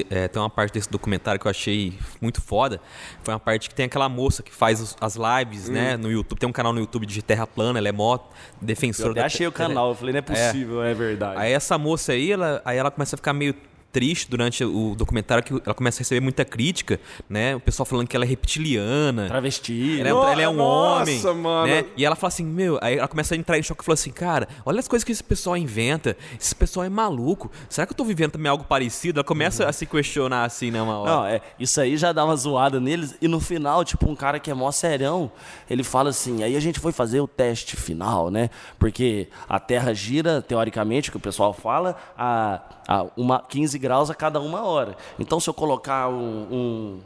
[0.10, 2.82] é, tem uma parte desse documentário que eu achei muito foda.
[3.24, 5.74] Foi uma parte que tem aquela moça que faz os- as lives, Hum.
[5.74, 6.38] né, no YouTube.
[6.40, 8.18] Tem um canal no YouTube de Terra Plana, ela é mó
[8.66, 11.40] defensora Eu até da achei o canal, eu falei, não é possível, é, verdade.
[11.40, 13.56] Aí essa moça aí, ela, aí ela começa a ficar meio
[13.96, 17.56] triste durante o documentário que ela começa a receber muita crítica, né?
[17.56, 19.28] O pessoal falando que ela é reptiliana.
[19.30, 20.02] Travesti.
[20.02, 21.68] Ela é, No- ela é um Nossa, homem, mano.
[21.68, 21.86] né?
[21.96, 24.12] E ela fala assim, meu, aí ela começa a entrar em choque e fala assim,
[24.12, 27.50] cara, olha as coisas que esse pessoal inventa, esse pessoal é maluco.
[27.70, 29.20] Será que eu tô vivendo também algo parecido?
[29.22, 31.12] Ela começa a se questionar assim, né, uma hora.
[31.12, 33.16] Não, é, isso aí já dá uma zoada neles.
[33.22, 35.32] E no final, tipo, um cara que é mó serão,
[35.70, 38.50] ele fala assim, aí a gente foi fazer o teste final, né?
[38.78, 44.16] Porque a Terra gira, teoricamente, que o pessoal fala, a, a uma, 15 graus a
[44.16, 44.98] cada uma hora.
[45.20, 46.48] Então, se eu colocar um...
[46.52, 47.02] um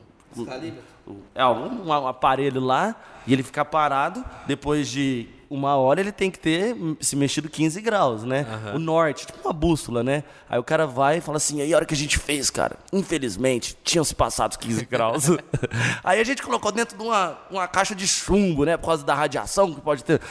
[1.35, 2.95] é, um, um aparelho lá
[3.27, 7.49] e ele ficar parado, depois de uma hora ele tem que ter hum, se mexido
[7.49, 8.45] 15 graus, né?
[8.75, 10.23] O norte, tipo uma bússola, né?
[10.47, 12.77] Aí o cara vai e fala assim, aí a hora que a gente fez, cara,
[12.93, 15.25] infelizmente, tinham se passado os 15 graus.
[16.03, 18.77] aí a gente colocou dentro de uma, uma caixa de chumbo, né?
[18.77, 20.21] Por causa da radiação que pode ter.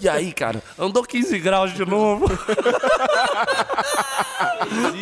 [0.00, 2.26] E aí, cara, andou 15 graus de novo.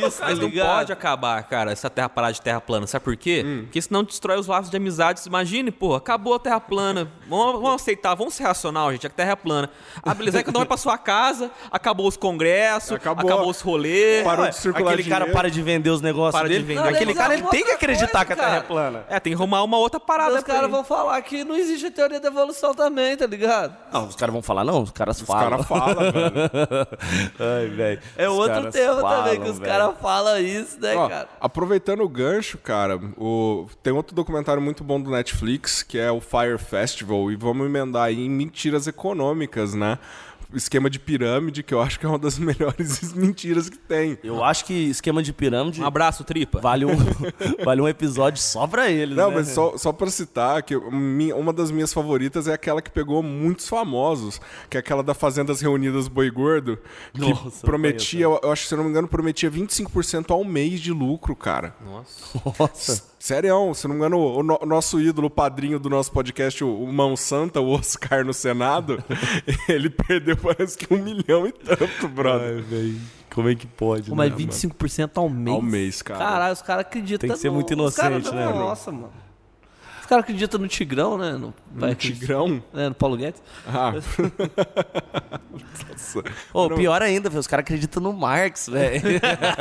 [0.07, 0.77] Isso, tá Mas não ligado?
[0.77, 2.87] pode acabar, cara, essa terra parada de terra plana.
[2.87, 3.43] Sabe por quê?
[3.45, 3.63] Hum.
[3.65, 5.27] Porque senão destrói os laços de amizades.
[5.27, 7.11] Imagine, pô, acabou a terra plana.
[7.29, 9.07] Vamos, vamos aceitar, vamos ser racional, gente.
[9.07, 9.66] A terra é plana.
[10.03, 13.27] Ah, beleza, aí cada um vai pra sua casa, acabou os congressos, Acabou.
[13.27, 14.25] acabou, os rolês.
[14.25, 15.33] Parou de circular Aquele cara dinheiro.
[15.39, 16.65] para de vender os negócios Para de dele.
[16.65, 16.81] vender.
[16.81, 18.65] Não, aquele cara ele tem que acreditar coisa, que a Terra é cara.
[18.65, 19.05] plana.
[19.09, 21.91] É, tem que arrumar uma outra parada Os caras vão falar que não existe a
[21.91, 23.75] teoria da evolução também, tá ligado?
[23.93, 25.51] Não, os caras vão falar, não, os caras Os falam.
[25.51, 26.33] caras falam, velho.
[27.39, 28.01] Ai, velho.
[28.17, 31.29] É Os outro tema falam, também, que os caras falam isso, né, Ó, cara?
[31.41, 33.67] aproveitando o gancho, cara, o...
[33.83, 38.05] tem outro documentário muito bom do Netflix, que é o Fire Festival, e vamos emendar
[38.05, 39.99] aí em mentiras econômicas, né?
[40.55, 44.17] Esquema de pirâmide, que eu acho que é uma das melhores mentiras que tem.
[44.23, 46.61] Eu acho que esquema de pirâmide Um abraço, tripa.
[46.61, 46.91] vale um,
[47.65, 49.37] vale um episódio só pra eles, Não, né?
[49.39, 53.69] mas só, só pra citar, que uma das minhas favoritas é aquela que pegou muitos
[53.69, 54.41] famosos,
[54.71, 56.79] que é aquela da Fazendas Reunidas Boi Gordo,
[57.13, 60.45] que Nossa, prometia, eu, eu acho que se eu não me engano, prometia 25% ao
[60.45, 61.75] mês de lucro, cara.
[61.85, 62.41] Nossa.
[62.57, 63.16] Nossa.
[63.27, 66.63] Sério, se não me engano, o, no- o nosso ídolo, o padrinho do nosso podcast,
[66.63, 69.03] o, o Mão Santa, o Oscar no Senado,
[69.69, 72.63] ele perdeu parece que um milhão e tanto, brother.
[73.35, 74.49] Como é que pode, Mas né, mano?
[74.53, 75.57] 25% ao mês.
[75.57, 76.21] Ao mês, cara.
[76.25, 78.45] Caralho, os caras acreditam Tem que ser no- muito inocente, não- né?
[78.53, 79.11] Nossa, mano.
[80.07, 81.33] Os caras acreditam no Tigrão, né?
[81.33, 82.63] No, Um tigrão?
[82.73, 83.43] né, no Paulo Guedes.
[83.67, 83.93] Ah.
[85.91, 86.23] Nossa.
[86.55, 89.03] Ô, pior ainda, os caras acreditam no Marx, velho.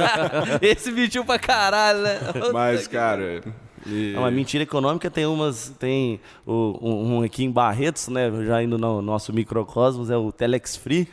[0.61, 2.19] Esse mentiu pra caralho, né?
[2.53, 3.41] Mas, cara.
[3.87, 5.73] e- É uma mentira econômica tem umas.
[5.79, 8.29] Tem o- um, um aqui em Barretos, né?
[8.45, 11.07] Já indo no nosso microcosmos, é o Telex Free.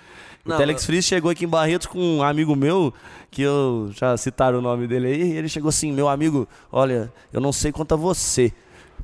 [0.44, 2.92] O Não, Telex Free chegou aqui em Barretos com um amigo meu,
[3.30, 7.10] que eu já citaram o nome dele aí, e ele chegou assim, meu amigo, olha,
[7.32, 8.52] eu não sei quanto a você,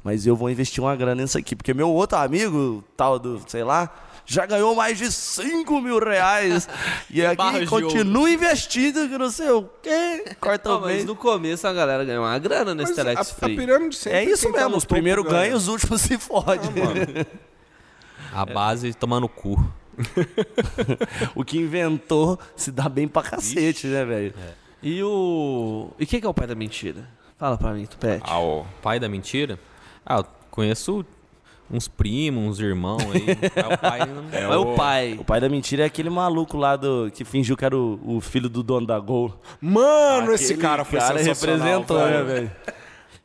[0.04, 3.62] mas eu vou investir uma grana nisso aqui, porque meu outro amigo, tal do, sei
[3.64, 3.90] lá,
[4.24, 6.68] já ganhou mais de 5 mil reais.
[7.10, 10.36] E aqui continua investindo, que não sei o quê.
[10.38, 11.04] Corta Não, o mas mês.
[11.06, 13.56] no começo a galera ganhou uma grana nesse Mas a, Telex a Free.
[13.56, 15.44] pirâmide sempre É isso tá mesmo, os primeiros ganha.
[15.44, 16.70] ganham, os últimos se fodem.
[18.32, 19.58] A base tomando cu.
[21.34, 24.34] o que inventou se dá bem pra cacete, né, velho?
[24.82, 25.90] E o.
[25.98, 27.08] E quem que é o pai da mentira?
[27.38, 28.22] Fala pra mim, tu pede.
[28.24, 28.64] Ah, ó.
[28.82, 29.58] Pai da mentira?
[30.08, 31.04] Ah, eu conheço
[31.70, 33.26] uns primos, uns irmãos aí.
[33.54, 34.24] Mas o pai não...
[34.32, 35.16] É o pai.
[35.20, 38.20] O pai da mentira é aquele maluco lá do que fingiu que era o, o
[38.22, 39.38] filho do dono da Gol.
[39.60, 42.50] Mano, esse Aquele cara foi cara sensacional, representou, né, velho?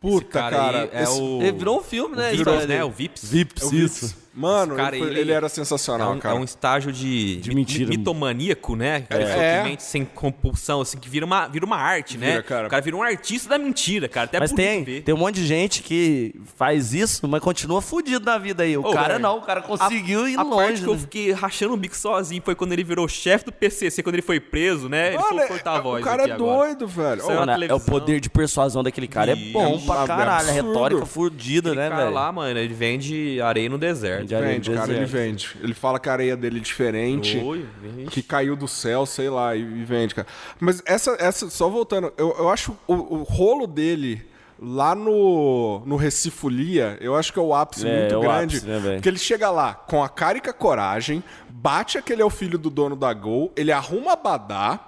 [0.02, 0.90] Puta, Esse cara, cara.
[0.92, 1.42] é esse- o...
[1.42, 2.32] Ele virou um filme, né?
[2.32, 2.84] Vips, história né?
[2.84, 3.24] O Vips.
[3.32, 4.23] Vips, É o isso.
[4.36, 6.36] Mano, cara, ele, foi- ele- era É sensacional, um, cara.
[6.36, 7.90] é um estágio de, De mentira.
[7.90, 9.06] mitomaníaco, né?
[9.10, 9.76] A É.
[9.78, 12.32] sem compulsão, assim, que vira uma, vira uma arte, né?
[12.32, 12.68] Vira, cara.
[12.68, 14.26] O cara vira um artista da mentira, cara.
[14.26, 18.38] Até Mas tem, tem um monte de gente que faz isso, mas continua fudido na
[18.38, 18.76] vida aí.
[18.76, 20.56] O Ô, cara velho, não, o cara conseguiu ir a longe.
[20.56, 21.00] parte que eu né?
[21.00, 24.40] fiquei rachando o bico sozinho foi quando ele virou chefe do PCC, quando ele foi
[24.40, 25.10] preso, né?
[25.10, 26.58] Ele Mano, foi é- porta-voz o cara aqui é agora.
[26.68, 27.26] doido, velho.
[27.28, 30.50] Mano, é o poder de persuasão daquele cara é bom é pra um caralho.
[30.50, 32.10] A retórica fudida, né, velho?
[32.12, 34.23] lá, mano, ele vende areia no deserto.
[34.24, 34.54] Vende areia.
[34.54, 35.58] vende, cara, ele vende.
[35.62, 37.38] Ele fala que a areia dele é diferente.
[37.38, 37.66] Oi,
[38.10, 40.28] que caiu do céu, sei lá, e, vende, cara.
[40.60, 44.26] Mas essa, essa só voltando, eu, eu acho o, o rolo dele
[44.60, 48.58] lá no, no Recifolia, eu acho que é o ápice É, muito é o grande.
[48.58, 52.22] ápice, né, porque ele chega lá com a cara e com a coragem, bate aquele
[52.22, 54.80] é o filho do dono da Gol, ele arruma Badá.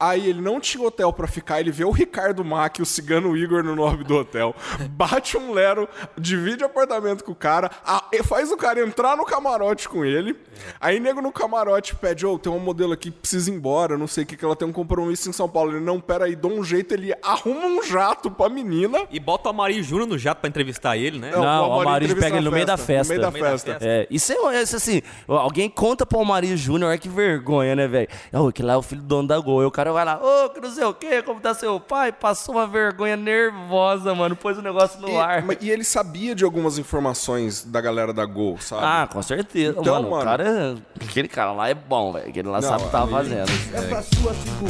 [0.00, 3.36] Aí ele não tinha hotel pra ficar, ele vê o Ricardo Mack e o cigano
[3.36, 4.54] Igor no nome do hotel,
[4.90, 9.24] bate um lero, divide apartamento com o cara, a- e faz o cara entrar no
[9.24, 10.36] camarote com ele.
[10.80, 14.06] Aí nego no camarote pede, ô, tem uma modelo aqui que precisa ir embora, não
[14.06, 15.72] sei o que, que ela tem um compromisso em São Paulo.
[15.72, 19.00] Ele, não, pera aí, dá um jeito, ele arruma um jato pra menina.
[19.10, 21.32] E bota o Amari Júnior no jato pra entrevistar ele, né?
[21.32, 23.14] Não, Não, o entrevista pega ele no meio da festa, festa.
[23.14, 23.72] no meio da No meio da festa.
[23.72, 23.88] festa.
[23.88, 28.08] É, isso é isso assim, alguém conta pro Almario Júnior, olha que vergonha, né, velho?
[28.32, 29.62] Ô, que lá é o filho do dono da Gol.
[29.62, 32.12] E o cara vai lá, ô, que não sei o quê, como tá seu pai?
[32.12, 35.42] Passou uma vergonha nervosa, mano, pôs o negócio no E, ar.
[35.42, 38.82] mas- e ele sabia de algumas informações da galera da Gol, sabe?
[38.84, 39.76] Ah, com certeza.
[39.80, 40.76] Então, mano, mano- o cara.
[41.02, 42.28] Aquele cara lá é bom, velho.
[42.28, 43.48] Aquele lá sabe o que tava fazendo.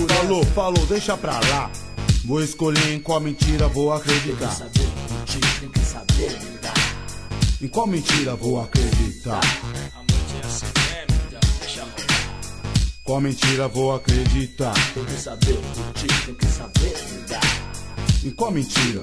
[0.09, 1.71] Falou, falou, deixa pra lá.
[2.25, 4.51] Vou escolher em qual mentira vou acreditar.
[7.61, 9.41] Em qual mentira vou acreditar?
[13.09, 14.75] Qual mentira vou acreditar?
[18.23, 19.03] Em qual mentira?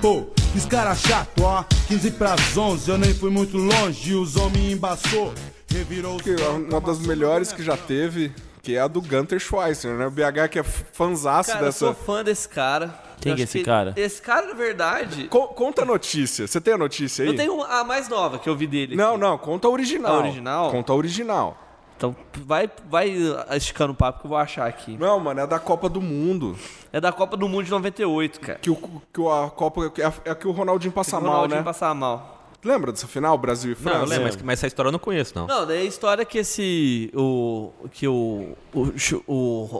[0.00, 1.64] Pô, esse cara chato, ó.
[1.88, 4.14] 15 pras 11, eu nem fui muito longe.
[4.14, 5.34] Os homens embaçou.
[5.68, 9.92] Revirou que é uma das melhores que já teve, que é a do Gunter Schweitzer,
[9.96, 10.06] né?
[10.06, 11.78] O BH que é fanzaço Cara, eu dessa.
[11.78, 12.94] sou fã desse cara.
[13.20, 13.92] Quem que é esse cara?
[13.96, 15.24] Esse cara, na verdade.
[15.26, 16.46] Co- conta a notícia.
[16.46, 17.30] Você tem a notícia aí?
[17.30, 18.94] Eu tenho a mais nova que eu vi dele.
[18.94, 19.20] Não, aqui.
[19.20, 20.14] não, conta a original.
[20.14, 20.70] A original?
[20.70, 21.58] Conta a original.
[22.00, 23.10] Então vai, vai
[23.54, 24.96] esticando o papo que eu vou achar aqui.
[24.96, 26.56] Não, mano, é da Copa do Mundo.
[26.90, 28.58] É da Copa do Mundo de 98, cara.
[28.58, 28.76] Que, o,
[29.12, 29.92] que o- a Copa.
[30.24, 31.62] É, é que o Ronaldinho passa O mal, Ronaldinho né?
[31.64, 32.38] passar mal.
[32.64, 33.98] Lembra dessa final, Brasil e Não, França?
[33.98, 35.46] eu lembro, mas, mas essa história eu não conheço, não.
[35.46, 37.10] Não, daí a história é que esse.
[37.14, 37.70] O.
[37.90, 38.56] Que o.
[38.72, 38.80] O,
[39.26, 39.34] o,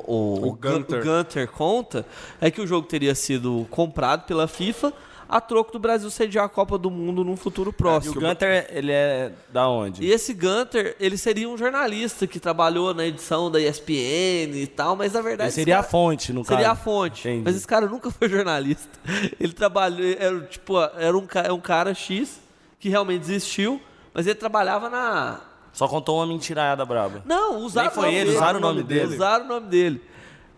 [0.06, 1.00] o, O Gunter.
[1.00, 2.04] o Gunter conta
[2.38, 4.92] é que o jogo teria sido comprado pela FIFA
[5.30, 8.20] a troco do Brasil sediar a Copa do Mundo num futuro E o próximo.
[8.20, 10.04] Gunter, ele é da onde?
[10.04, 14.96] E esse Gunter, ele seria um jornalista que trabalhou na edição da ESPN e tal,
[14.96, 15.48] mas na verdade.
[15.50, 16.54] Ele seria a cara- fonte, no caso.
[16.56, 17.28] Seria a fonte.
[17.28, 17.42] Entendi.
[17.44, 18.88] Mas esse cara nunca foi jornalista.
[19.38, 22.40] Ele trabalhou, era tipo, era um, ca- é um cara X
[22.80, 23.80] que realmente existiu,
[24.12, 25.40] mas ele trabalhava na.
[25.72, 27.22] Só contou uma mentirada braba.
[27.24, 28.36] Não, usaram Nem foi o nome ele, dele.
[28.36, 29.14] usaram o nome dele.
[29.14, 30.02] Usaram o nome dele.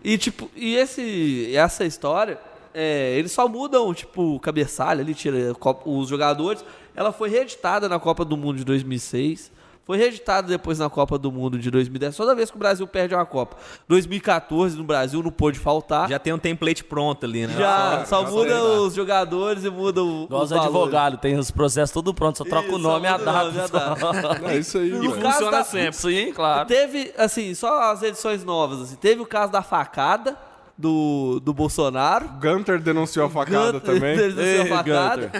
[0.03, 2.39] E tipo, e esse, essa história,
[2.73, 5.55] é, eles só mudam, tipo, o cabeçalho ali, tira
[5.85, 6.63] os jogadores.
[6.95, 9.51] Ela foi reeditada na Copa do Mundo de 2006.
[9.85, 12.15] Foi reeditada depois na Copa do Mundo de 2010.
[12.15, 13.57] Toda vez que o Brasil perde uma Copa.
[13.89, 16.07] 2014 no Brasil não pôde faltar.
[16.07, 17.53] Já tem um template pronto ali, né?
[17.57, 20.67] Já, só já muda os jogadores e muda o, Igual os os valores.
[20.75, 23.31] advogados, tem os processos tudo pronto, só troca o Isso, nome e a só muda
[23.31, 24.51] o nome e a data.
[24.53, 25.93] É isso aí, caso Funciona da- sempre.
[25.97, 26.65] Sim, claro.
[26.67, 28.95] Teve, assim, só as edições novas, assim.
[28.95, 30.37] Teve o caso da facada
[30.77, 32.27] do, do Bolsonaro.
[32.41, 34.17] Gunter denunciou a facada Gunter- também.
[34.17, 35.31] Ele desceu a facada.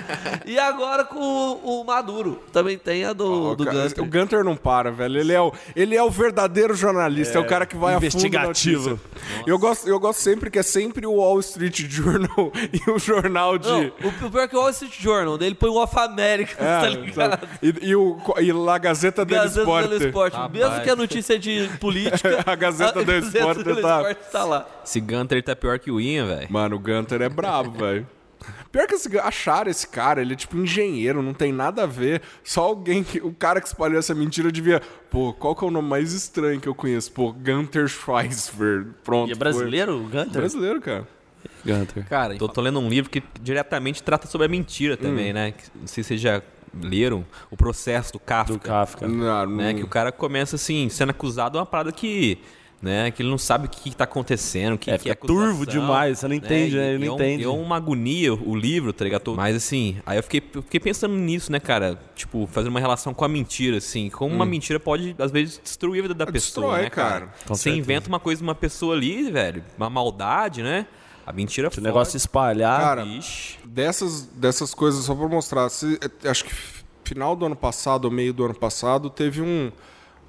[0.46, 2.42] E agora com o, o Maduro.
[2.52, 4.04] Também tem a do, O do cara- Gunter.
[4.04, 5.20] O Gunter não para, velho.
[5.20, 7.38] Ele é o, ele é o verdadeiro jornalista.
[7.38, 9.00] É, o cara que vai investigativo.
[9.46, 9.50] a.
[9.50, 13.58] Eu gosto, eu gosto sempre que é sempre o Wall Street Journal e o jornal
[13.58, 13.68] de...
[13.70, 16.56] Não, o, o pior é que o Wall Street Journal, dele põe o Off America,
[16.64, 17.48] É, tá ligado?
[17.62, 20.34] E, e, o, e Gazeta dello Gazeta dello Sport.
[20.34, 20.52] Rapaz.
[20.54, 24.66] Mesmo que a notícia é de política, A Gazeta Sport dello tá- Sport tá lá.
[24.86, 26.48] Esse Gunter ele tá pior que o Ian, velho.
[26.52, 28.08] Mano, o Gunter é brabo, velho.
[28.72, 32.22] Pior que esse, acharam esse cara, ele é tipo engenheiro, não tem nada a ver.
[32.44, 33.20] Só alguém que.
[33.22, 34.82] O cara que espalhou essa mentira devia.
[35.10, 37.10] Pô, qual que é o nome mais estranho que eu conheço?
[37.14, 38.88] Pô, Gunter Schweisfer.
[39.04, 39.30] Pronto.
[39.30, 40.42] E é brasileiro, o Gunter?
[40.42, 41.08] Brasileiro, cara.
[41.66, 42.06] Gunter.
[42.10, 45.36] Cara, tô, tô lendo um livro que diretamente trata sobre a mentira também, Hum.
[45.36, 45.52] né?
[45.54, 46.42] Que- Não sei se vocês já
[46.82, 48.54] leram o processo do Kafka.
[48.54, 49.08] Do Kafka.
[49.08, 49.72] Não, Né?
[49.72, 52.40] não- Que o cara começa assim, sendo acusado de uma parada que.
[52.84, 55.16] Né, que ele não sabe o que, que tá acontecendo, o que, É, que é
[55.16, 56.90] turvo demais, você não entende, né?
[56.96, 57.44] Ele não é um- entende.
[57.46, 59.34] É uma agonia o livro, tá ligado?
[59.38, 61.98] Mas assim, aí eu fiquei, eu fiquei pensando nisso, né, cara?
[62.14, 64.10] Tipo, fazendo uma relação com a mentira, assim.
[64.10, 66.34] Como uma mentira pode, às vezes, destruir a vida da pessoa,
[66.66, 66.72] Hum.
[66.72, 67.10] Destrói, né, cara?
[67.28, 67.34] cara.
[67.48, 67.78] Você certeza.
[67.80, 70.86] inventa uma coisa de uma pessoa ali, velho, uma maldade, né?
[71.26, 72.82] A mentira Se o negócio espalhar.
[72.82, 73.60] Cara, Ixi.
[73.64, 76.52] dessas, dessas coisas, só pra mostrar, se- é, acho que
[77.06, 79.72] final do ano passado, ou meio do ano passado, teve um,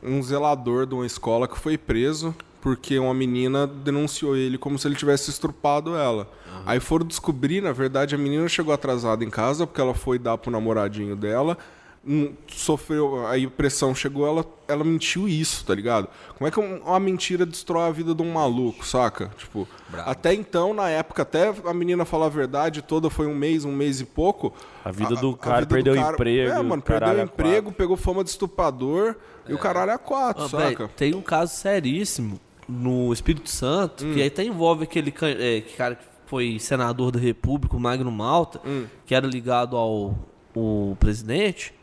[0.04, 4.88] um zelador de uma escola que foi preso porque uma menina denunciou ele como se
[4.88, 6.26] ele tivesse estrupado ela.
[6.64, 10.38] Aí foram descobrir, na verdade, a menina chegou atrasada em casa porque ela foi dar
[10.38, 11.58] pro namoradinho dela.
[12.06, 16.08] Hum, Sofreu, aí a pressão chegou, ela, ela mentiu isso, tá ligado?
[16.36, 19.30] Como é que um- uma mentira destrói a vida de um maluco, saca?
[19.36, 19.66] Tipo,
[20.04, 23.72] até então, na época, até a menina falar a verdade toda foi um mês, um
[23.72, 24.52] mês e pouco.
[24.84, 28.22] A vida do cara, perdeu o emprego, É, mano, perdeu o a emprego, pegou fama
[28.22, 29.16] de estuprador
[29.48, 30.88] e o caralho é a quatro, Ah, saca?
[30.96, 32.38] tem um caso seríssimo
[32.68, 37.18] no Espírito Santo, que aí até envolve aquele é, que cara que foi senador da
[37.20, 38.60] República, o Magno Malta,
[39.04, 40.16] que era ligado ao
[40.56, 41.74] o presidente,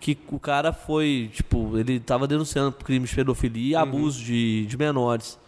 [0.00, 4.76] que o cara foi, tipo, ele tava denunciando crimes de pedofilia e abuso de, de
[4.76, 5.38] menores.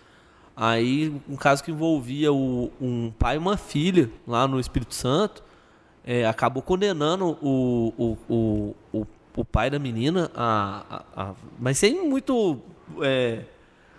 [0.57, 5.43] Aí, um caso que envolvia o- um pai e uma filha lá no Espírito Santo,
[6.05, 10.85] é, acabou condenando o, o, o, o, o pai da menina a,
[11.17, 12.59] a- a- mas sem muito
[13.03, 13.45] é,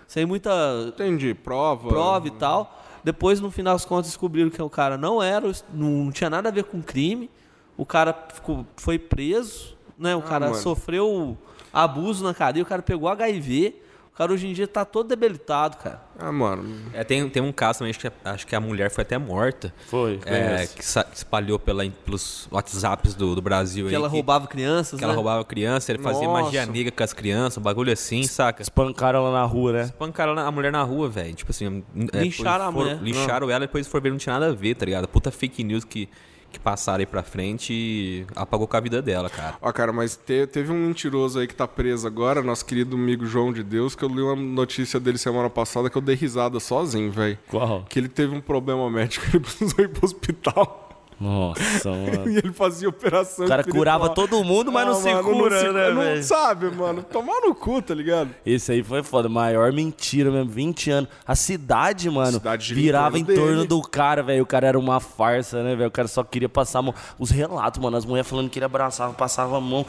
[0.07, 0.51] sem muita
[0.89, 1.87] Entendi, prova.
[1.89, 6.11] prova e tal depois no final das contas descobriram que o cara não era não
[6.11, 7.29] tinha nada a ver com crime
[7.77, 10.57] o cara ficou, foi preso né o cara mano.
[10.61, 11.37] sofreu
[11.71, 13.75] abuso na cadeia o cara pegou HIV
[14.13, 16.91] o cara hoje em dia tá todo debilitado cara Ah, mano.
[16.93, 19.17] É, tem, tem um caso também, acho que, a- acho que a mulher foi até
[19.17, 19.73] morta.
[19.87, 20.75] Foi, É, conheço.
[20.75, 23.95] que sa- espalhou pela, pelos WhatsApps do, do Brasil que aí.
[23.95, 25.15] ela roubava crianças que ela né?
[25.17, 26.43] roubava criança, ele fazia Nossa.
[26.43, 28.61] magia negra com as crianças, um bagulho assim, saca?
[28.61, 29.81] Espancaram ela na rua, né?
[29.83, 31.33] Espancaram a mulher na rua, velho.
[31.33, 31.83] Tipo assim,
[32.13, 32.99] é, Lincharam a for- mulher.
[33.01, 35.07] Lincharam ela e depois foram ver não tinha nada a ver, tá ligado?
[35.07, 36.07] Puta fake news que,
[36.51, 39.55] que passaram aí pra frente e apagou com a vida dela, cara.
[39.61, 43.25] Ó, cara, mas te- teve um mentiroso aí que tá preso agora, nosso querido amigo
[43.25, 46.59] João de Deus, que eu li uma notícia dele semana passada que eu dei risada
[46.59, 47.37] sozinho, velho.
[47.47, 47.83] Qual?
[47.89, 50.89] Que ele teve um problema médico, ele precisou ir pro hospital.
[51.21, 52.29] Nossa, mano.
[52.31, 53.79] E ele fazia operação O cara espiritual.
[53.99, 56.23] curava todo mundo, mas não se mano, cura, se- né, não velho?
[56.23, 57.03] sabe, mano.
[57.03, 58.29] Tomar no cu, tá ligado?
[58.45, 59.29] Esse aí foi foda.
[59.29, 60.49] Maior mentira mesmo.
[60.49, 61.09] 20 anos.
[61.25, 63.67] A cidade, mano, cidade virava em torno dele.
[63.67, 64.41] do cara, velho.
[64.41, 65.89] O cara era uma farsa, né, velho?
[65.89, 66.95] O cara só queria passar a mão.
[67.19, 67.95] Os relatos, mano.
[67.95, 69.85] As mulheres falando que ele abraçava, passava a mão.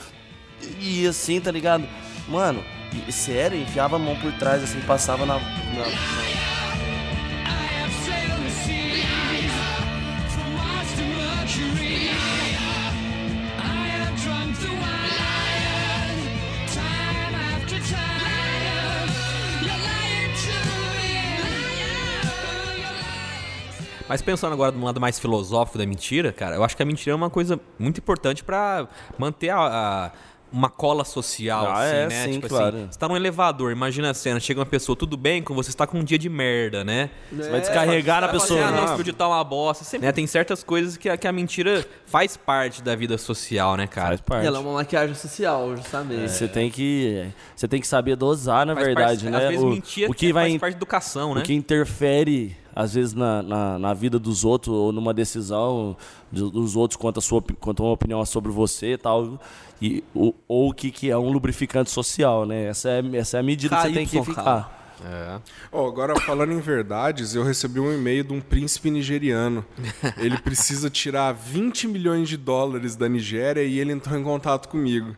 [0.78, 1.84] E assim, tá ligado?
[2.28, 2.62] Mano,
[3.10, 5.34] sério, enfiava a mão por trás, assim, passava na.
[5.38, 6.51] na-
[24.12, 27.14] Mas pensando agora do lado mais filosófico da mentira, cara, eu acho que a mentira
[27.14, 28.86] é uma coisa muito importante pra
[29.18, 30.10] manter a, a-
[30.52, 32.24] uma cola social, Ah, assim, é, né?
[32.26, 32.76] sim, tipo claro.
[32.76, 35.70] assim, você tá num elevador, imagina a cena, chega uma pessoa, tudo bem com você,
[35.70, 37.08] você tá com um dia de merda, né?
[37.32, 38.60] Você vai descarregar na Vai falar pessoa.
[38.66, 39.84] assim, ah, não, esse digital é uma bosta.
[39.84, 40.12] Sempre, né?
[40.12, 44.08] Tem certas coisas que a, que a mentira faz parte da vida social, né, cara?
[44.08, 44.44] Faz parte.
[44.44, 46.30] E ela é uma maquiagem social, justamente.
[46.30, 47.26] Você tem que.
[47.56, 49.38] Você tem que saber dosar, na Faz verdade, parte- né?
[49.38, 51.40] Às vezes o, mentir o que vai faz parte da educação, né?
[51.40, 55.96] O que interfere, às vezes, na, na, na vida dos outros ou numa decisão
[56.30, 59.38] do- dos outros quanto a, sua, quanto a uma opinião sobre você e tal.
[59.82, 62.66] E, ou o que, que é um lubrificante social, né?
[62.66, 64.78] Essa é, essa é a medida que você tem que KY, ficar.
[65.04, 65.40] É.
[65.72, 69.64] Ó, agora falando em verdades, eu recebi um e-mail de um príncipe nigeriano.
[70.16, 75.16] Ele precisa tirar 20 milhões de dólares da Nigéria e ele entrou em contato comigo.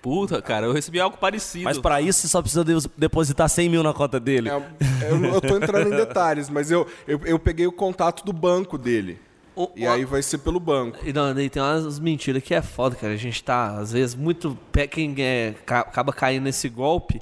[0.00, 1.64] Puta, cara, eu recebi algo parecido.
[1.64, 4.48] Mas para isso você só precisa de- depositar 100 mil na conta dele.
[4.48, 4.62] É,
[5.10, 8.78] eu, eu tô entrando em detalhes, mas eu, eu, eu peguei o contato do banco
[8.78, 9.18] dele.
[9.56, 10.98] O- E o- aí vai ser pelo banco.
[11.02, 13.14] E não, e tem umas mentiras que é foda, cara.
[13.14, 14.56] A gente tá, às vezes, muito.
[14.90, 17.20] Quem é, ca- acaba caindo nesse golpe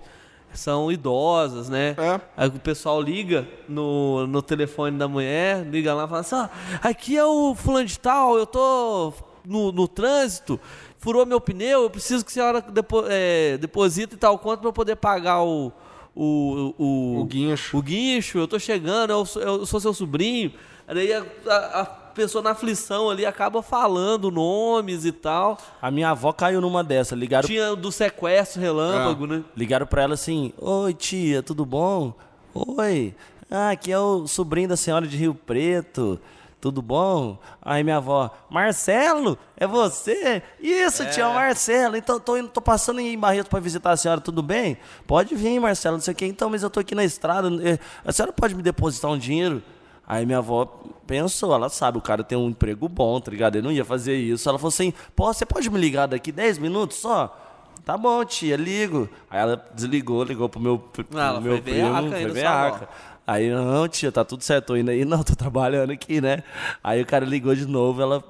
[0.52, 1.94] são idosas, né?
[1.98, 2.20] É.
[2.36, 6.48] Aí o pessoal liga no, no telefone da mulher, liga lá e fala assim: ó,
[6.82, 9.12] aqui é o fulano de tal, eu tô
[9.44, 10.58] no, no trânsito,
[10.98, 14.72] furou meu pneu, eu preciso que a senhora depo, é, deposite tal quanto pra eu
[14.72, 15.72] poder pagar o.
[16.16, 17.76] O, o, O guincho.
[17.76, 20.52] o guincho, eu tô chegando, eu sou, eu sou seu sobrinho.
[20.86, 25.58] Aí a, a- a pessoa na aflição ali acaba falando nomes e tal.
[25.82, 27.14] A minha avó caiu numa dessa.
[27.16, 29.42] Ligaram, Tinha do sequestro relâmpago, né?
[29.56, 32.12] ligaram pra ela assim: Oi, tia, tudo bom?
[32.54, 33.14] Oi.
[33.50, 36.18] Ah, aqui é o sobrinho da senhora de Rio Preto.
[36.60, 37.36] Tudo bom?
[37.60, 40.42] Aí minha avó, Marcelo, é você?
[40.58, 41.94] Isso, tia, é o Marcelo.
[41.94, 44.78] Então tô, indo, tô passando em Barreto pra visitar a senhora, tudo bem?
[45.06, 46.24] Pode vir, Marcelo, não sei o que.
[46.24, 47.48] Então, mas eu tô aqui na estrada.
[47.62, 49.62] eh, A senhora pode me depositar um dinheiro?
[50.06, 50.66] Aí minha avó
[51.06, 53.56] pensou, ela sabe, o cara tem um emprego bom, tá ligado?
[53.56, 54.48] Ele não ia fazer isso.
[54.48, 57.40] Ela falou assim: Pô, você pode me ligar daqui 10 minutos só?
[57.84, 59.08] Tá bom, tia, ligo.
[59.30, 62.88] Aí ela desligou, ligou pro meu, pro Ah, ela meu foi primo, veaca foi.
[63.26, 65.04] Aí, não, tia, tá tudo certo, tô indo aí.
[65.04, 66.42] Não, tô trabalhando aqui, né?
[66.82, 68.22] Aí o cara ligou de novo, ela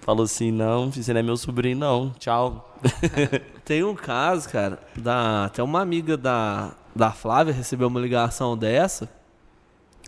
[0.00, 2.10] falou assim: não, você não é meu sobrinho, não.
[2.18, 2.76] Tchau.
[3.64, 9.08] Tem um caso, cara, da, até uma amiga da, da Flávia recebeu uma ligação dessa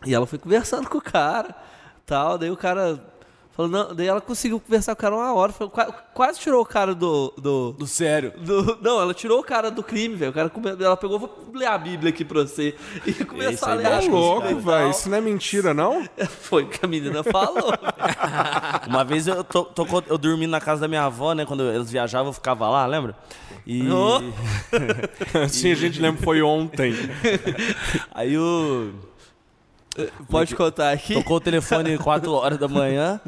[0.05, 1.55] e ela foi conversando com o cara,
[2.07, 3.01] tal, daí o cara
[3.55, 6.63] falou, não, daí ela conseguiu conversar com o cara uma hora, foi, qua- quase tirou
[6.63, 8.33] o cara do, do, Do sério.
[8.39, 10.31] do- não, ela tirou o cara do crime, velho.
[10.31, 10.51] O cara
[10.81, 12.75] ela pegou, vou ler a Bíblia aqui pra você.
[13.07, 14.91] E começou a ler mexe a louco, velho.
[14.91, 16.03] Isso não é mentira, não?
[16.41, 17.75] Foi o que a menina falou.
[18.89, 21.45] Uma vez eu, to, tocou- eu dormi na casa da minha avó, né?
[21.45, 23.15] Quando eles viajavam, eu ficava lá, lembra?
[23.67, 24.19] E Oh.
[25.45, 26.95] Assim a gente lembra foi ontem.
[28.15, 28.93] aí o.
[30.29, 31.15] Pode contar aqui.
[31.15, 33.21] Tocou o telefone 4 horas da manhã.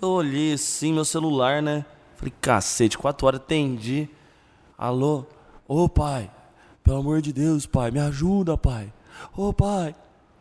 [0.00, 1.84] Eu olhei assim, meu celular, né?
[2.16, 4.08] Falei, cacete, 4 horas atendi.
[4.76, 5.24] Alô?
[5.66, 6.30] Ô pai,
[6.84, 8.92] pelo amor de Deus, pai, me ajuda, pai.
[9.36, 9.94] Ô pai.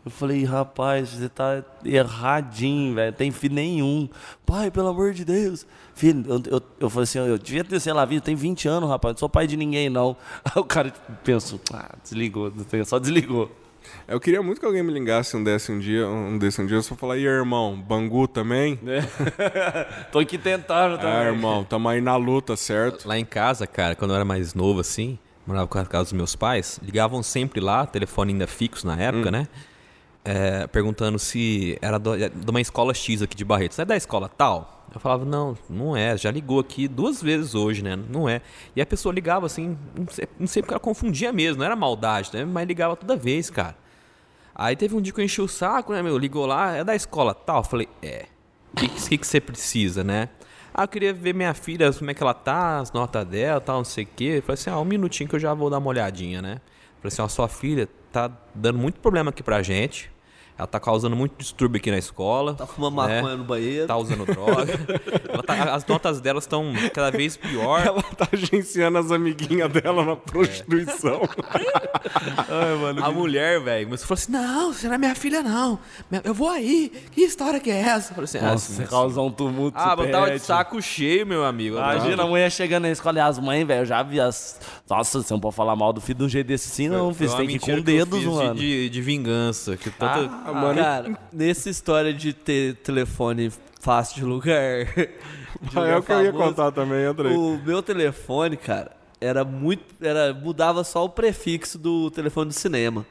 [0.03, 3.13] Eu falei, rapaz, você tá erradinho, velho.
[3.13, 4.09] Tem filho nenhum.
[4.45, 5.65] Pai, pelo amor de Deus.
[5.93, 8.89] Filho, eu, eu, eu falei assim, eu devia ter, sei lá, vindo, tem 20 anos,
[8.89, 9.13] rapaz.
[9.13, 10.17] Não sou pai de ninguém, não.
[10.43, 10.91] Aí o cara
[11.23, 12.51] pensou, ah, desligou,
[12.83, 13.51] só desligou.
[14.07, 16.77] Eu queria muito que alguém me ligasse um desse um dia, um desse um dia,
[16.77, 18.79] eu só falar, e aí, irmão, Bangu também?
[20.11, 23.07] Tô aqui tentando Ah, irmão, tamo aí na luta, certo?
[23.07, 26.13] Lá em casa, cara, quando eu era mais novo assim, morava com a casa dos
[26.13, 29.47] meus pais, ligavam sempre lá, telefone ainda fixo na época, né?
[30.23, 33.79] É, perguntando se era do- de uma escola X aqui de Barretos.
[33.79, 34.80] É da escola tal?
[34.93, 37.95] Eu falava, não, não é, já ligou aqui duas vezes hoje, né?
[37.95, 38.41] Não é.
[38.75, 39.77] E a pessoa ligava assim,
[40.37, 42.43] não sei, porque ela confundia mesmo, não era maldade, né?
[42.43, 43.75] Mas ligava toda vez, cara.
[44.53, 46.17] Aí teve um dia que eu enchi o saco, né, meu?
[46.17, 47.59] Ligou lá, é da escola tal?
[47.59, 48.25] Eu falei, é.
[48.73, 50.29] O que, que, que você precisa, né?
[50.73, 53.77] Ah, eu queria ver minha filha, como é que ela tá, as notas dela, tal,
[53.77, 54.35] não sei o quê.
[54.37, 56.55] Eu falei assim, ah, um minutinho que eu já vou dar uma olhadinha, né?
[56.55, 60.10] Eu falei assim, ó, sua filha tá dando muito problema aqui pra gente.
[60.61, 62.53] Ela tá causando muito distúrbio aqui na escola.
[62.53, 63.15] Tá fumando né?
[63.19, 63.87] maconha no banheiro.
[63.87, 64.79] Tá usando droga.
[65.27, 67.83] Ela tá- as notas delas estão cada vez pior.
[67.83, 71.21] Ela tá agenciando as amiguinhas dela na prostituição.
[73.03, 75.79] A mulher, velho, a falar assim: Não, você não é minha filha, não.
[76.23, 76.91] Eu vou aí.
[77.11, 78.11] Que história que é essa?
[78.11, 79.77] Eu falei assim: ah, Nossa, você causou um tumulto.
[79.79, 81.77] Ah, mas eu tava de saco cheio, meu amigo.
[81.77, 84.59] Imagina a tava- mulher chegando na escola e as mães, velho, eu já vi as.
[84.89, 87.13] Nossa, você não pode falar mal do filho de um jeito desse assim, não.
[87.13, 88.55] Você uma tem que ir com que eu dedos, fiz de- mano.
[88.55, 89.77] De, de vingança.
[89.77, 90.29] Que tanta...
[90.45, 94.85] Ah, mano, Cara, nessa história de ter telefone fácil de lugar.
[95.61, 97.35] de é lugar o que eu ia contar também, Andrei.
[97.35, 99.83] O meu telefone, cara, era muito.
[100.01, 103.05] Era, mudava só o prefixo do telefone do cinema.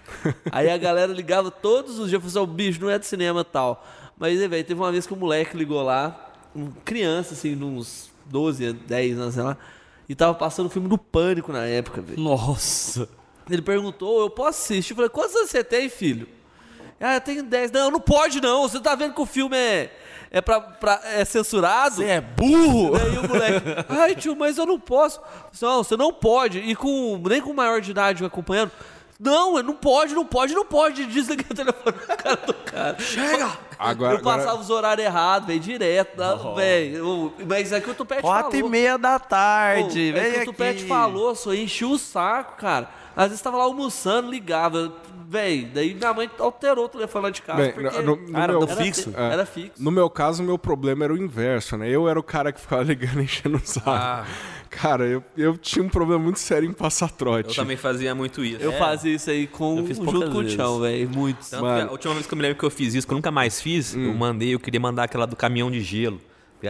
[0.52, 3.40] Aí a galera ligava todos os dias, falava assim, "Ô, bicho, não é de cinema
[3.40, 3.84] e tal.
[4.18, 8.10] Mas, velho, teve uma vez que um moleque ligou lá, um criança, assim, de uns
[8.26, 9.58] 12, 10 anos, sei lá,
[10.08, 12.20] e tava passando o filme do Pânico na época, velho.
[12.20, 13.08] Nossa.
[13.50, 14.92] Ele perguntou, eu posso assistir?
[14.92, 16.28] Eu falei, quantos anos você tem, filho?
[17.00, 17.70] Ah, eu tenho 10.
[17.72, 18.62] Não, não pode não.
[18.62, 19.92] Você tá vendo que o filme é,
[20.30, 21.96] é, pra, pra- é censurado?
[21.96, 22.96] Você é burro!
[22.96, 25.20] Aí o moleque, ai tio, mas eu não posso.
[25.60, 26.58] Não, você não pode.
[26.58, 28.72] E com, nem com maior de idade acompanhando.
[29.18, 31.04] Não, não pode, não pode, não pode.
[31.08, 32.98] Desliga o telefone na cara do cara.
[32.98, 33.50] Chega!
[33.78, 36.22] Agora- eu passava agora- os horários errados, velho, direto.
[36.44, 36.54] Oh.
[36.54, 37.34] velho.
[37.46, 38.70] Mas é que o Tupete Quatro e falou.
[38.70, 40.44] meia da tarde, é vem que o aqui.
[40.46, 42.88] Tupete falou, só encheu o saco, cara.
[43.14, 44.92] Às vezes tava lá almoçando, ligava.
[45.28, 47.62] Véi, daí minha mãe alterou o telefone lá de casa.
[47.62, 49.12] Bem, porque no- no era meu- do fixo?
[49.16, 49.32] É.
[49.32, 49.72] Era fixo.
[49.82, 51.88] No meu caso, o meu problema era o inverso, né?
[51.90, 53.90] Eu era o cara que ficava ligando e enchendo o saco.
[53.90, 54.24] Ah.
[54.70, 57.56] Cara, eu, eu tinha um problema muito sério em passar Eu trote.
[57.56, 58.62] também fazia muito isso.
[58.62, 60.54] Eu fazia isso aí com, Eu fiz junto com o vezes.
[60.54, 61.08] Tião, velho.
[61.08, 61.48] Muitos.
[61.50, 63.30] Tanto a última vez que eu me lembro que eu fiz isso, que eu nunca
[63.30, 66.20] mais fiz, eu mandei, eu queria mandar aquela do caminhão de gelo.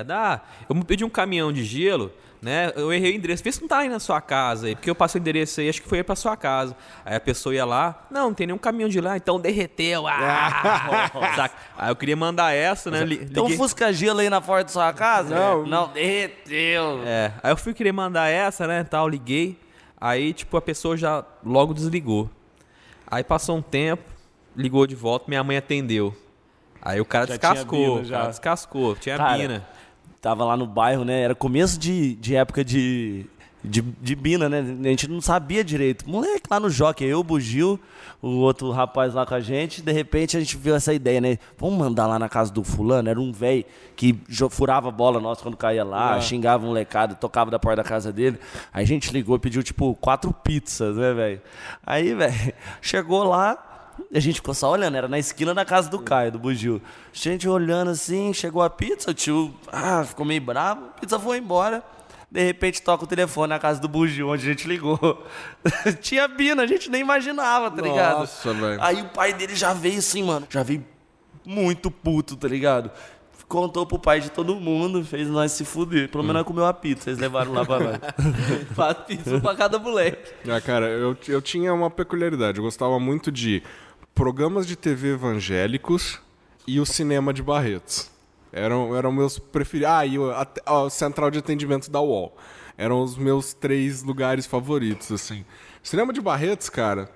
[0.05, 2.13] Dar, eu pedi um caminhão de gelo,
[2.43, 2.71] né?
[2.77, 4.95] Eu errei o endereço, vê se não tá aí na sua casa aí, porque eu
[4.95, 6.77] passei o endereço aí, acho que foi aí pra sua casa.
[7.05, 10.07] Aí a pessoa ia lá, não, não tem nenhum caminhão de lá, então derreteu.
[10.07, 11.11] Ah!
[11.35, 11.55] Saca?
[11.79, 13.01] Aí eu queria mandar essa, né?
[13.01, 15.35] um liguei- Fusca gelo aí na porta da sua casa?
[15.35, 15.67] Não.
[15.67, 17.03] Não, derreteu.
[17.07, 19.59] É, aí eu fui querer mandar essa, né, tal, liguei.
[19.99, 22.29] Aí, tipo, a pessoa já logo desligou.
[23.07, 24.05] Aí passou um tempo,
[24.55, 26.15] ligou de volta, minha mãe atendeu.
[26.87, 28.17] Aí o cara Já tinha descascou, o já.
[28.17, 29.67] cara descascou, tinha Cara, bina.
[30.21, 31.23] Tava lá no bairro, né?
[31.23, 33.27] Era começo de, de época de,
[33.65, 34.61] de, de Bina, né?
[34.61, 36.09] A gente não sabia direito.
[36.09, 37.81] Moleque lá no Jockey, eu, o Bugil,
[38.23, 39.83] o outro rapaz lá com a gente.
[39.83, 41.39] De repente a gente viu essa ideia, né?
[41.59, 43.09] Vamos mandar lá na casa do fulano.
[43.09, 43.65] Era um velho
[43.97, 44.17] que
[44.51, 48.13] furava a bola nossa quando caía lá, xingava um molecado, tocava da porta da casa
[48.13, 48.39] dele.
[48.73, 51.41] Aí a gente ligou, pediu tipo quatro pizzas, né, velho?
[51.85, 53.73] Aí, velho, chegou lá.
[54.13, 56.81] A gente ficou só olhando, era na esquina da casa do Caio, do Bugil.
[57.13, 61.19] A gente olhando assim, chegou a pizza, o tio ah, ficou meio bravo, a pizza
[61.19, 61.83] foi embora.
[62.31, 65.25] De repente toca o telefone na casa do Bugil, onde a gente ligou.
[66.01, 68.21] Tinha Bina, a gente nem imaginava, tá ligado?
[68.21, 68.83] Nossa, velho.
[68.83, 70.85] Aí o pai dele já veio assim, mano, já veio
[71.45, 72.91] muito puto, tá ligado?
[73.49, 76.09] contou pro pai de todo mundo, fez nós se fuder.
[76.09, 77.99] Pelo menos nós comeu uma pizza, vocês levaram lá pra nós.
[78.75, 80.33] Faz pizza pra cada moleque.
[80.49, 82.59] Ah, cara, eu, eu tinha uma peculiaridade.
[82.59, 83.63] Eu gostava muito de
[84.17, 86.19] programas de TV evangélicos
[86.67, 88.11] e o cinema de Barretos.
[88.51, 89.93] Eram, eram meus preferidos.
[89.93, 92.35] Ah, e o, a, a central de atendimento da UOL.
[92.79, 95.45] Eram os meus três lugares favoritos, assim.
[95.83, 97.11] Cinema de Barretos, cara.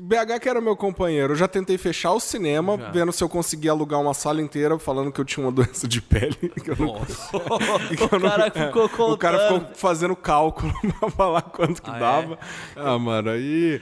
[0.00, 1.34] BH que era meu companheiro.
[1.34, 5.12] Eu já tentei fechar o cinema, vendo se eu conseguia alugar uma sala inteira, falando
[5.12, 6.34] que eu tinha uma doença de pele.
[6.64, 9.12] que eu não- O cara ficou contando.
[9.12, 12.38] o cara ficou fazendo cálculo pra falar quanto que dava.
[12.74, 13.80] Ah, mano, aí.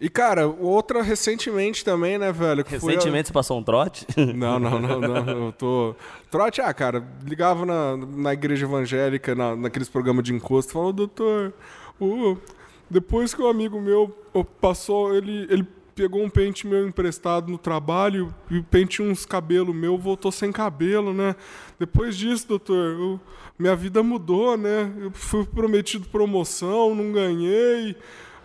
[0.00, 2.64] E, cara, outra recentemente também, né, velho?
[2.64, 4.06] foi a- Recentemente você passou um trote?
[4.34, 5.46] Não, não, não, não.
[5.46, 5.94] Eu tô.
[6.30, 11.52] Trote, ah, cara, ligava na, na igreja evangélica, na, naqueles programas de encosto, falando, doutor,
[11.98, 12.36] ô,
[12.90, 14.08] depois que o amigo meu
[14.60, 19.98] passou, ele, ele pegou um pente meu emprestado no trabalho e pente uns cabelos meu,
[19.98, 21.34] voltou sem cabelo, né?
[21.78, 23.20] Depois disso, doutor, eu-
[23.58, 24.92] minha vida mudou, né?
[25.00, 27.96] Eu fui prometido promoção, não ganhei.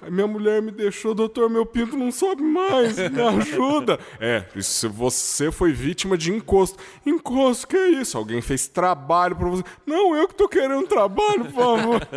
[0.03, 3.99] Aí Minha mulher me deixou, doutor, meu pinto não sobe mais, me ajuda.
[4.19, 6.77] É, isso você foi vítima de encosto.
[7.05, 8.17] Encosto, que é isso?
[8.17, 9.63] Alguém fez trabalho pra você.
[9.85, 12.07] Não, eu que tô querendo trabalho, por favor.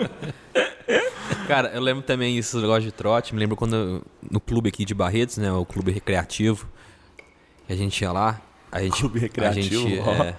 [1.47, 3.35] Cara, eu lembro também esse negócio de trote.
[3.35, 5.53] Me lembro quando no clube aqui de Barretos, né?
[5.53, 6.69] O clube recreativo.
[7.69, 8.41] E a gente ia lá.
[8.71, 10.25] A gente, Clube recreativo, A gente, ó.
[10.25, 10.37] é,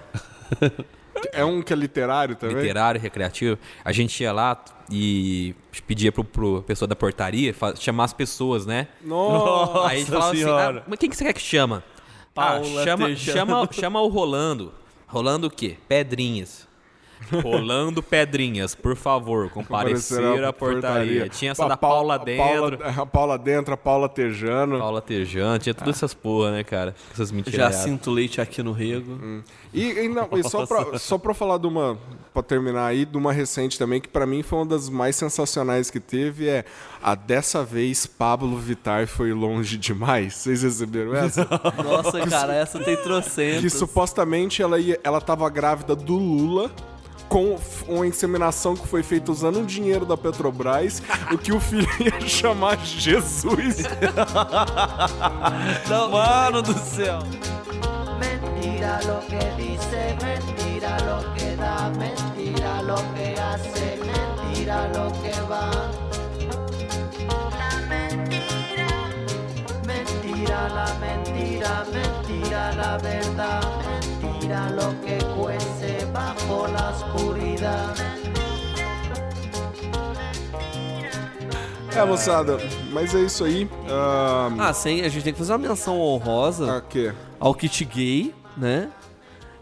[1.32, 2.56] É um que é literário também?
[2.56, 3.58] literário, recreativo.
[3.84, 5.54] A gente ia lá e
[5.86, 8.88] pedia pro, pro pessoa da portaria chamar as pessoas, né?
[9.02, 9.88] Nossa.
[9.88, 10.78] Aí a gente falava assim, Senhora.
[10.80, 11.84] ah, mas quem que você quer que chama?
[12.34, 14.72] Paula ah, chama, chama, chama o Rolando.
[15.06, 15.76] Rolando o quê?
[15.88, 16.68] Pedrinhas.
[17.42, 21.28] Rolando Pedrinhas, por favor, comparecer à portaria.
[21.28, 22.78] Tinha essa Pô, da a Paula- Paula a dentro.
[22.78, 24.78] Paula, a Paula dentro, a Paula Tejano.
[24.78, 26.94] Paula Tejano, tinha todas essas porra, né, cara?
[27.12, 27.58] Essas mentiras.
[27.58, 29.42] Já sinto leite aqui no rego.
[29.72, 31.98] E, e não, e só, pra, só pra falar de uma.
[32.32, 35.90] Pra terminar aí, de uma recente também, que pra mim foi uma das mais sensacionais
[35.90, 36.64] que teve, é
[37.02, 40.34] a dessa vez Pablo Vittar foi longe demais.
[40.34, 41.46] Vocês receberam essa?
[41.82, 43.60] Nossa, cara, essa tem trocentos.
[43.62, 46.70] que supostamente ela, ia, ela tava grávida do Lula.
[47.28, 51.86] Com uma inseminação que foi feita usando o dinheiro da Petrobras, o que o filho
[52.00, 53.82] ia chamar Jesus.
[55.86, 57.18] Não, mano do céu.
[58.78, 65.32] Mentira lo que dice, mentira lo que da, mentira lo que hace, mentira lo que
[65.50, 65.70] va.
[67.58, 68.86] La mentira,
[69.84, 73.60] mentira la mentira, mentira la verdad,
[74.12, 77.94] mentira lo que cuece bajo la oscuridad.
[81.96, 82.58] É, moçada,
[82.92, 83.68] mas é isso aí.
[83.90, 87.12] Ah, Ah, sim, a gente tem que fazer uma menção honrosa a quê?
[87.40, 88.90] ao kit gay, né?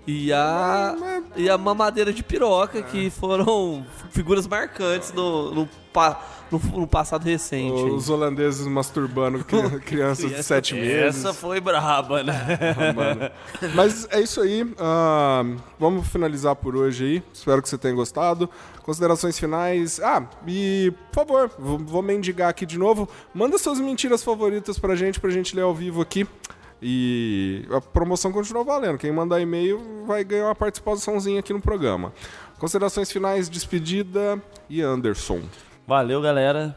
[0.09, 0.95] E a,
[1.35, 7.25] e a mamadeira de piroca, que foram figuras marcantes no, no, pa- no, no passado
[7.25, 7.83] recente.
[7.83, 11.17] Os holandeses masturbando cri- crianças de sete meses.
[11.17, 12.33] Essa foi braba, né?
[12.95, 13.31] mano.
[13.75, 14.73] Mas é isso aí.
[14.79, 15.43] ah,
[15.77, 17.23] vamos finalizar por hoje aí.
[17.35, 18.49] Espero que você tenha gostado.
[18.85, 19.99] Considerações finais.
[19.99, 23.09] Ah, e por favor, vou, vou mendigar aqui de novo.
[23.35, 26.29] Manda suas mentiras favoritas pra gente, pra gente ler ao vivo aqui.
[26.81, 28.99] E a promoção continua valendo.
[28.99, 32.13] Quem mandar e-mail vai ganhar uma participaçãozinha aqui no programa.
[32.59, 35.43] Considerações finais, despedida e Anderson.
[35.87, 36.77] Valeu, galera.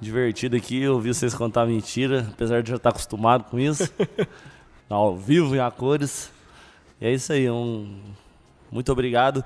[0.00, 3.90] Divertido aqui, ouvir vocês contar mentira, apesar de já estar acostumado com isso.
[4.88, 6.30] Ao vivo e a cores.
[7.00, 8.00] E é isso aí, um...
[8.70, 9.42] muito obrigado.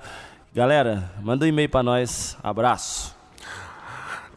[0.53, 2.37] Galera, manda um e-mail pra nós.
[2.43, 3.18] Abraço.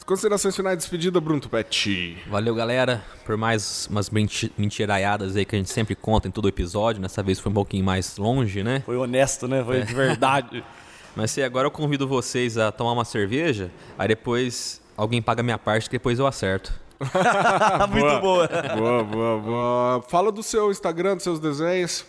[0.06, 2.18] Considerações finais, despedida, Bruno Tupetti.
[2.28, 6.48] Valeu, galera, por mais umas menti- mentiraiadas aí que a gente sempre conta em todo
[6.50, 7.02] episódio.
[7.02, 8.82] Nessa vez foi um pouquinho mais longe, né?
[8.86, 9.64] Foi honesto, né?
[9.64, 10.64] Foi de verdade.
[11.16, 15.44] Mas se agora eu convido vocês a tomar uma cerveja, aí depois alguém paga a
[15.44, 16.74] minha parte que depois eu acerto.
[17.92, 18.48] muito boa.
[18.78, 20.02] Boa, boa, boa.
[20.10, 22.06] Fala do seu Instagram, dos seus desenhos.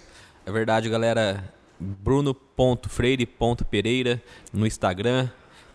[0.47, 1.45] É verdade, galera.
[1.80, 4.22] Bruno.freire.pereira
[4.53, 5.28] no Instagram.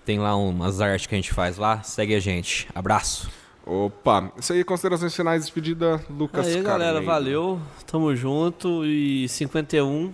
[0.08, 1.84] Tem lá umas artes que a gente faz lá.
[1.84, 2.66] Segue a gente.
[2.74, 3.30] Abraço.
[3.66, 7.06] Opa, isso aí, considerações finais, despedida, Lucas Aí, galera, Carneiro.
[7.06, 7.62] valeu.
[7.86, 8.86] Tamo junto.
[8.86, 10.14] E 51,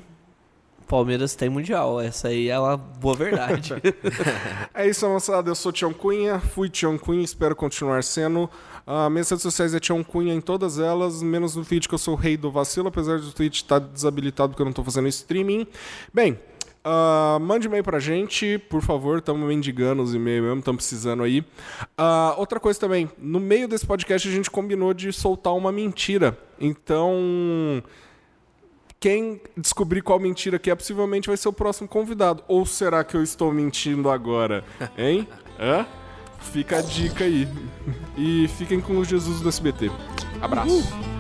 [0.88, 2.02] Palmeiras tem Mundial.
[2.02, 3.76] Essa aí é uma boa verdade.
[4.74, 5.52] É isso, moçada.
[5.52, 8.50] Eu sou Tião Cunha, fui Tião Cunha, espero continuar sendo.
[8.88, 12.00] Ah, minhas redes sociais é Tião Cunha em todas elas, menos no Twitch, que eu
[12.00, 15.08] sou o rei do vacilo, apesar do Twitch estar desabilitado porque eu não tô fazendo
[15.08, 15.68] streaming.
[16.12, 16.40] Bem,
[16.84, 21.44] ah, mande e-mail pra gente, por favor, estamos mendigando os e-mails mesmo, estamos precisando aí.
[21.98, 26.38] Ah, outra coisa também, no meio desse podcast a gente combinou de soltar uma mentira.
[26.60, 27.84] Então.
[29.00, 32.44] quem descobrir qual mentira que é, possivelmente vai ser o próximo convidado.
[32.48, 34.64] Ou será que eu estou mentindo agora?
[34.98, 35.28] Hein?
[35.60, 35.86] Hã?
[36.40, 37.48] Fica a dica aí.
[38.18, 39.90] E fiquem com o Jesus do SBT.
[40.42, 41.13] Abraço.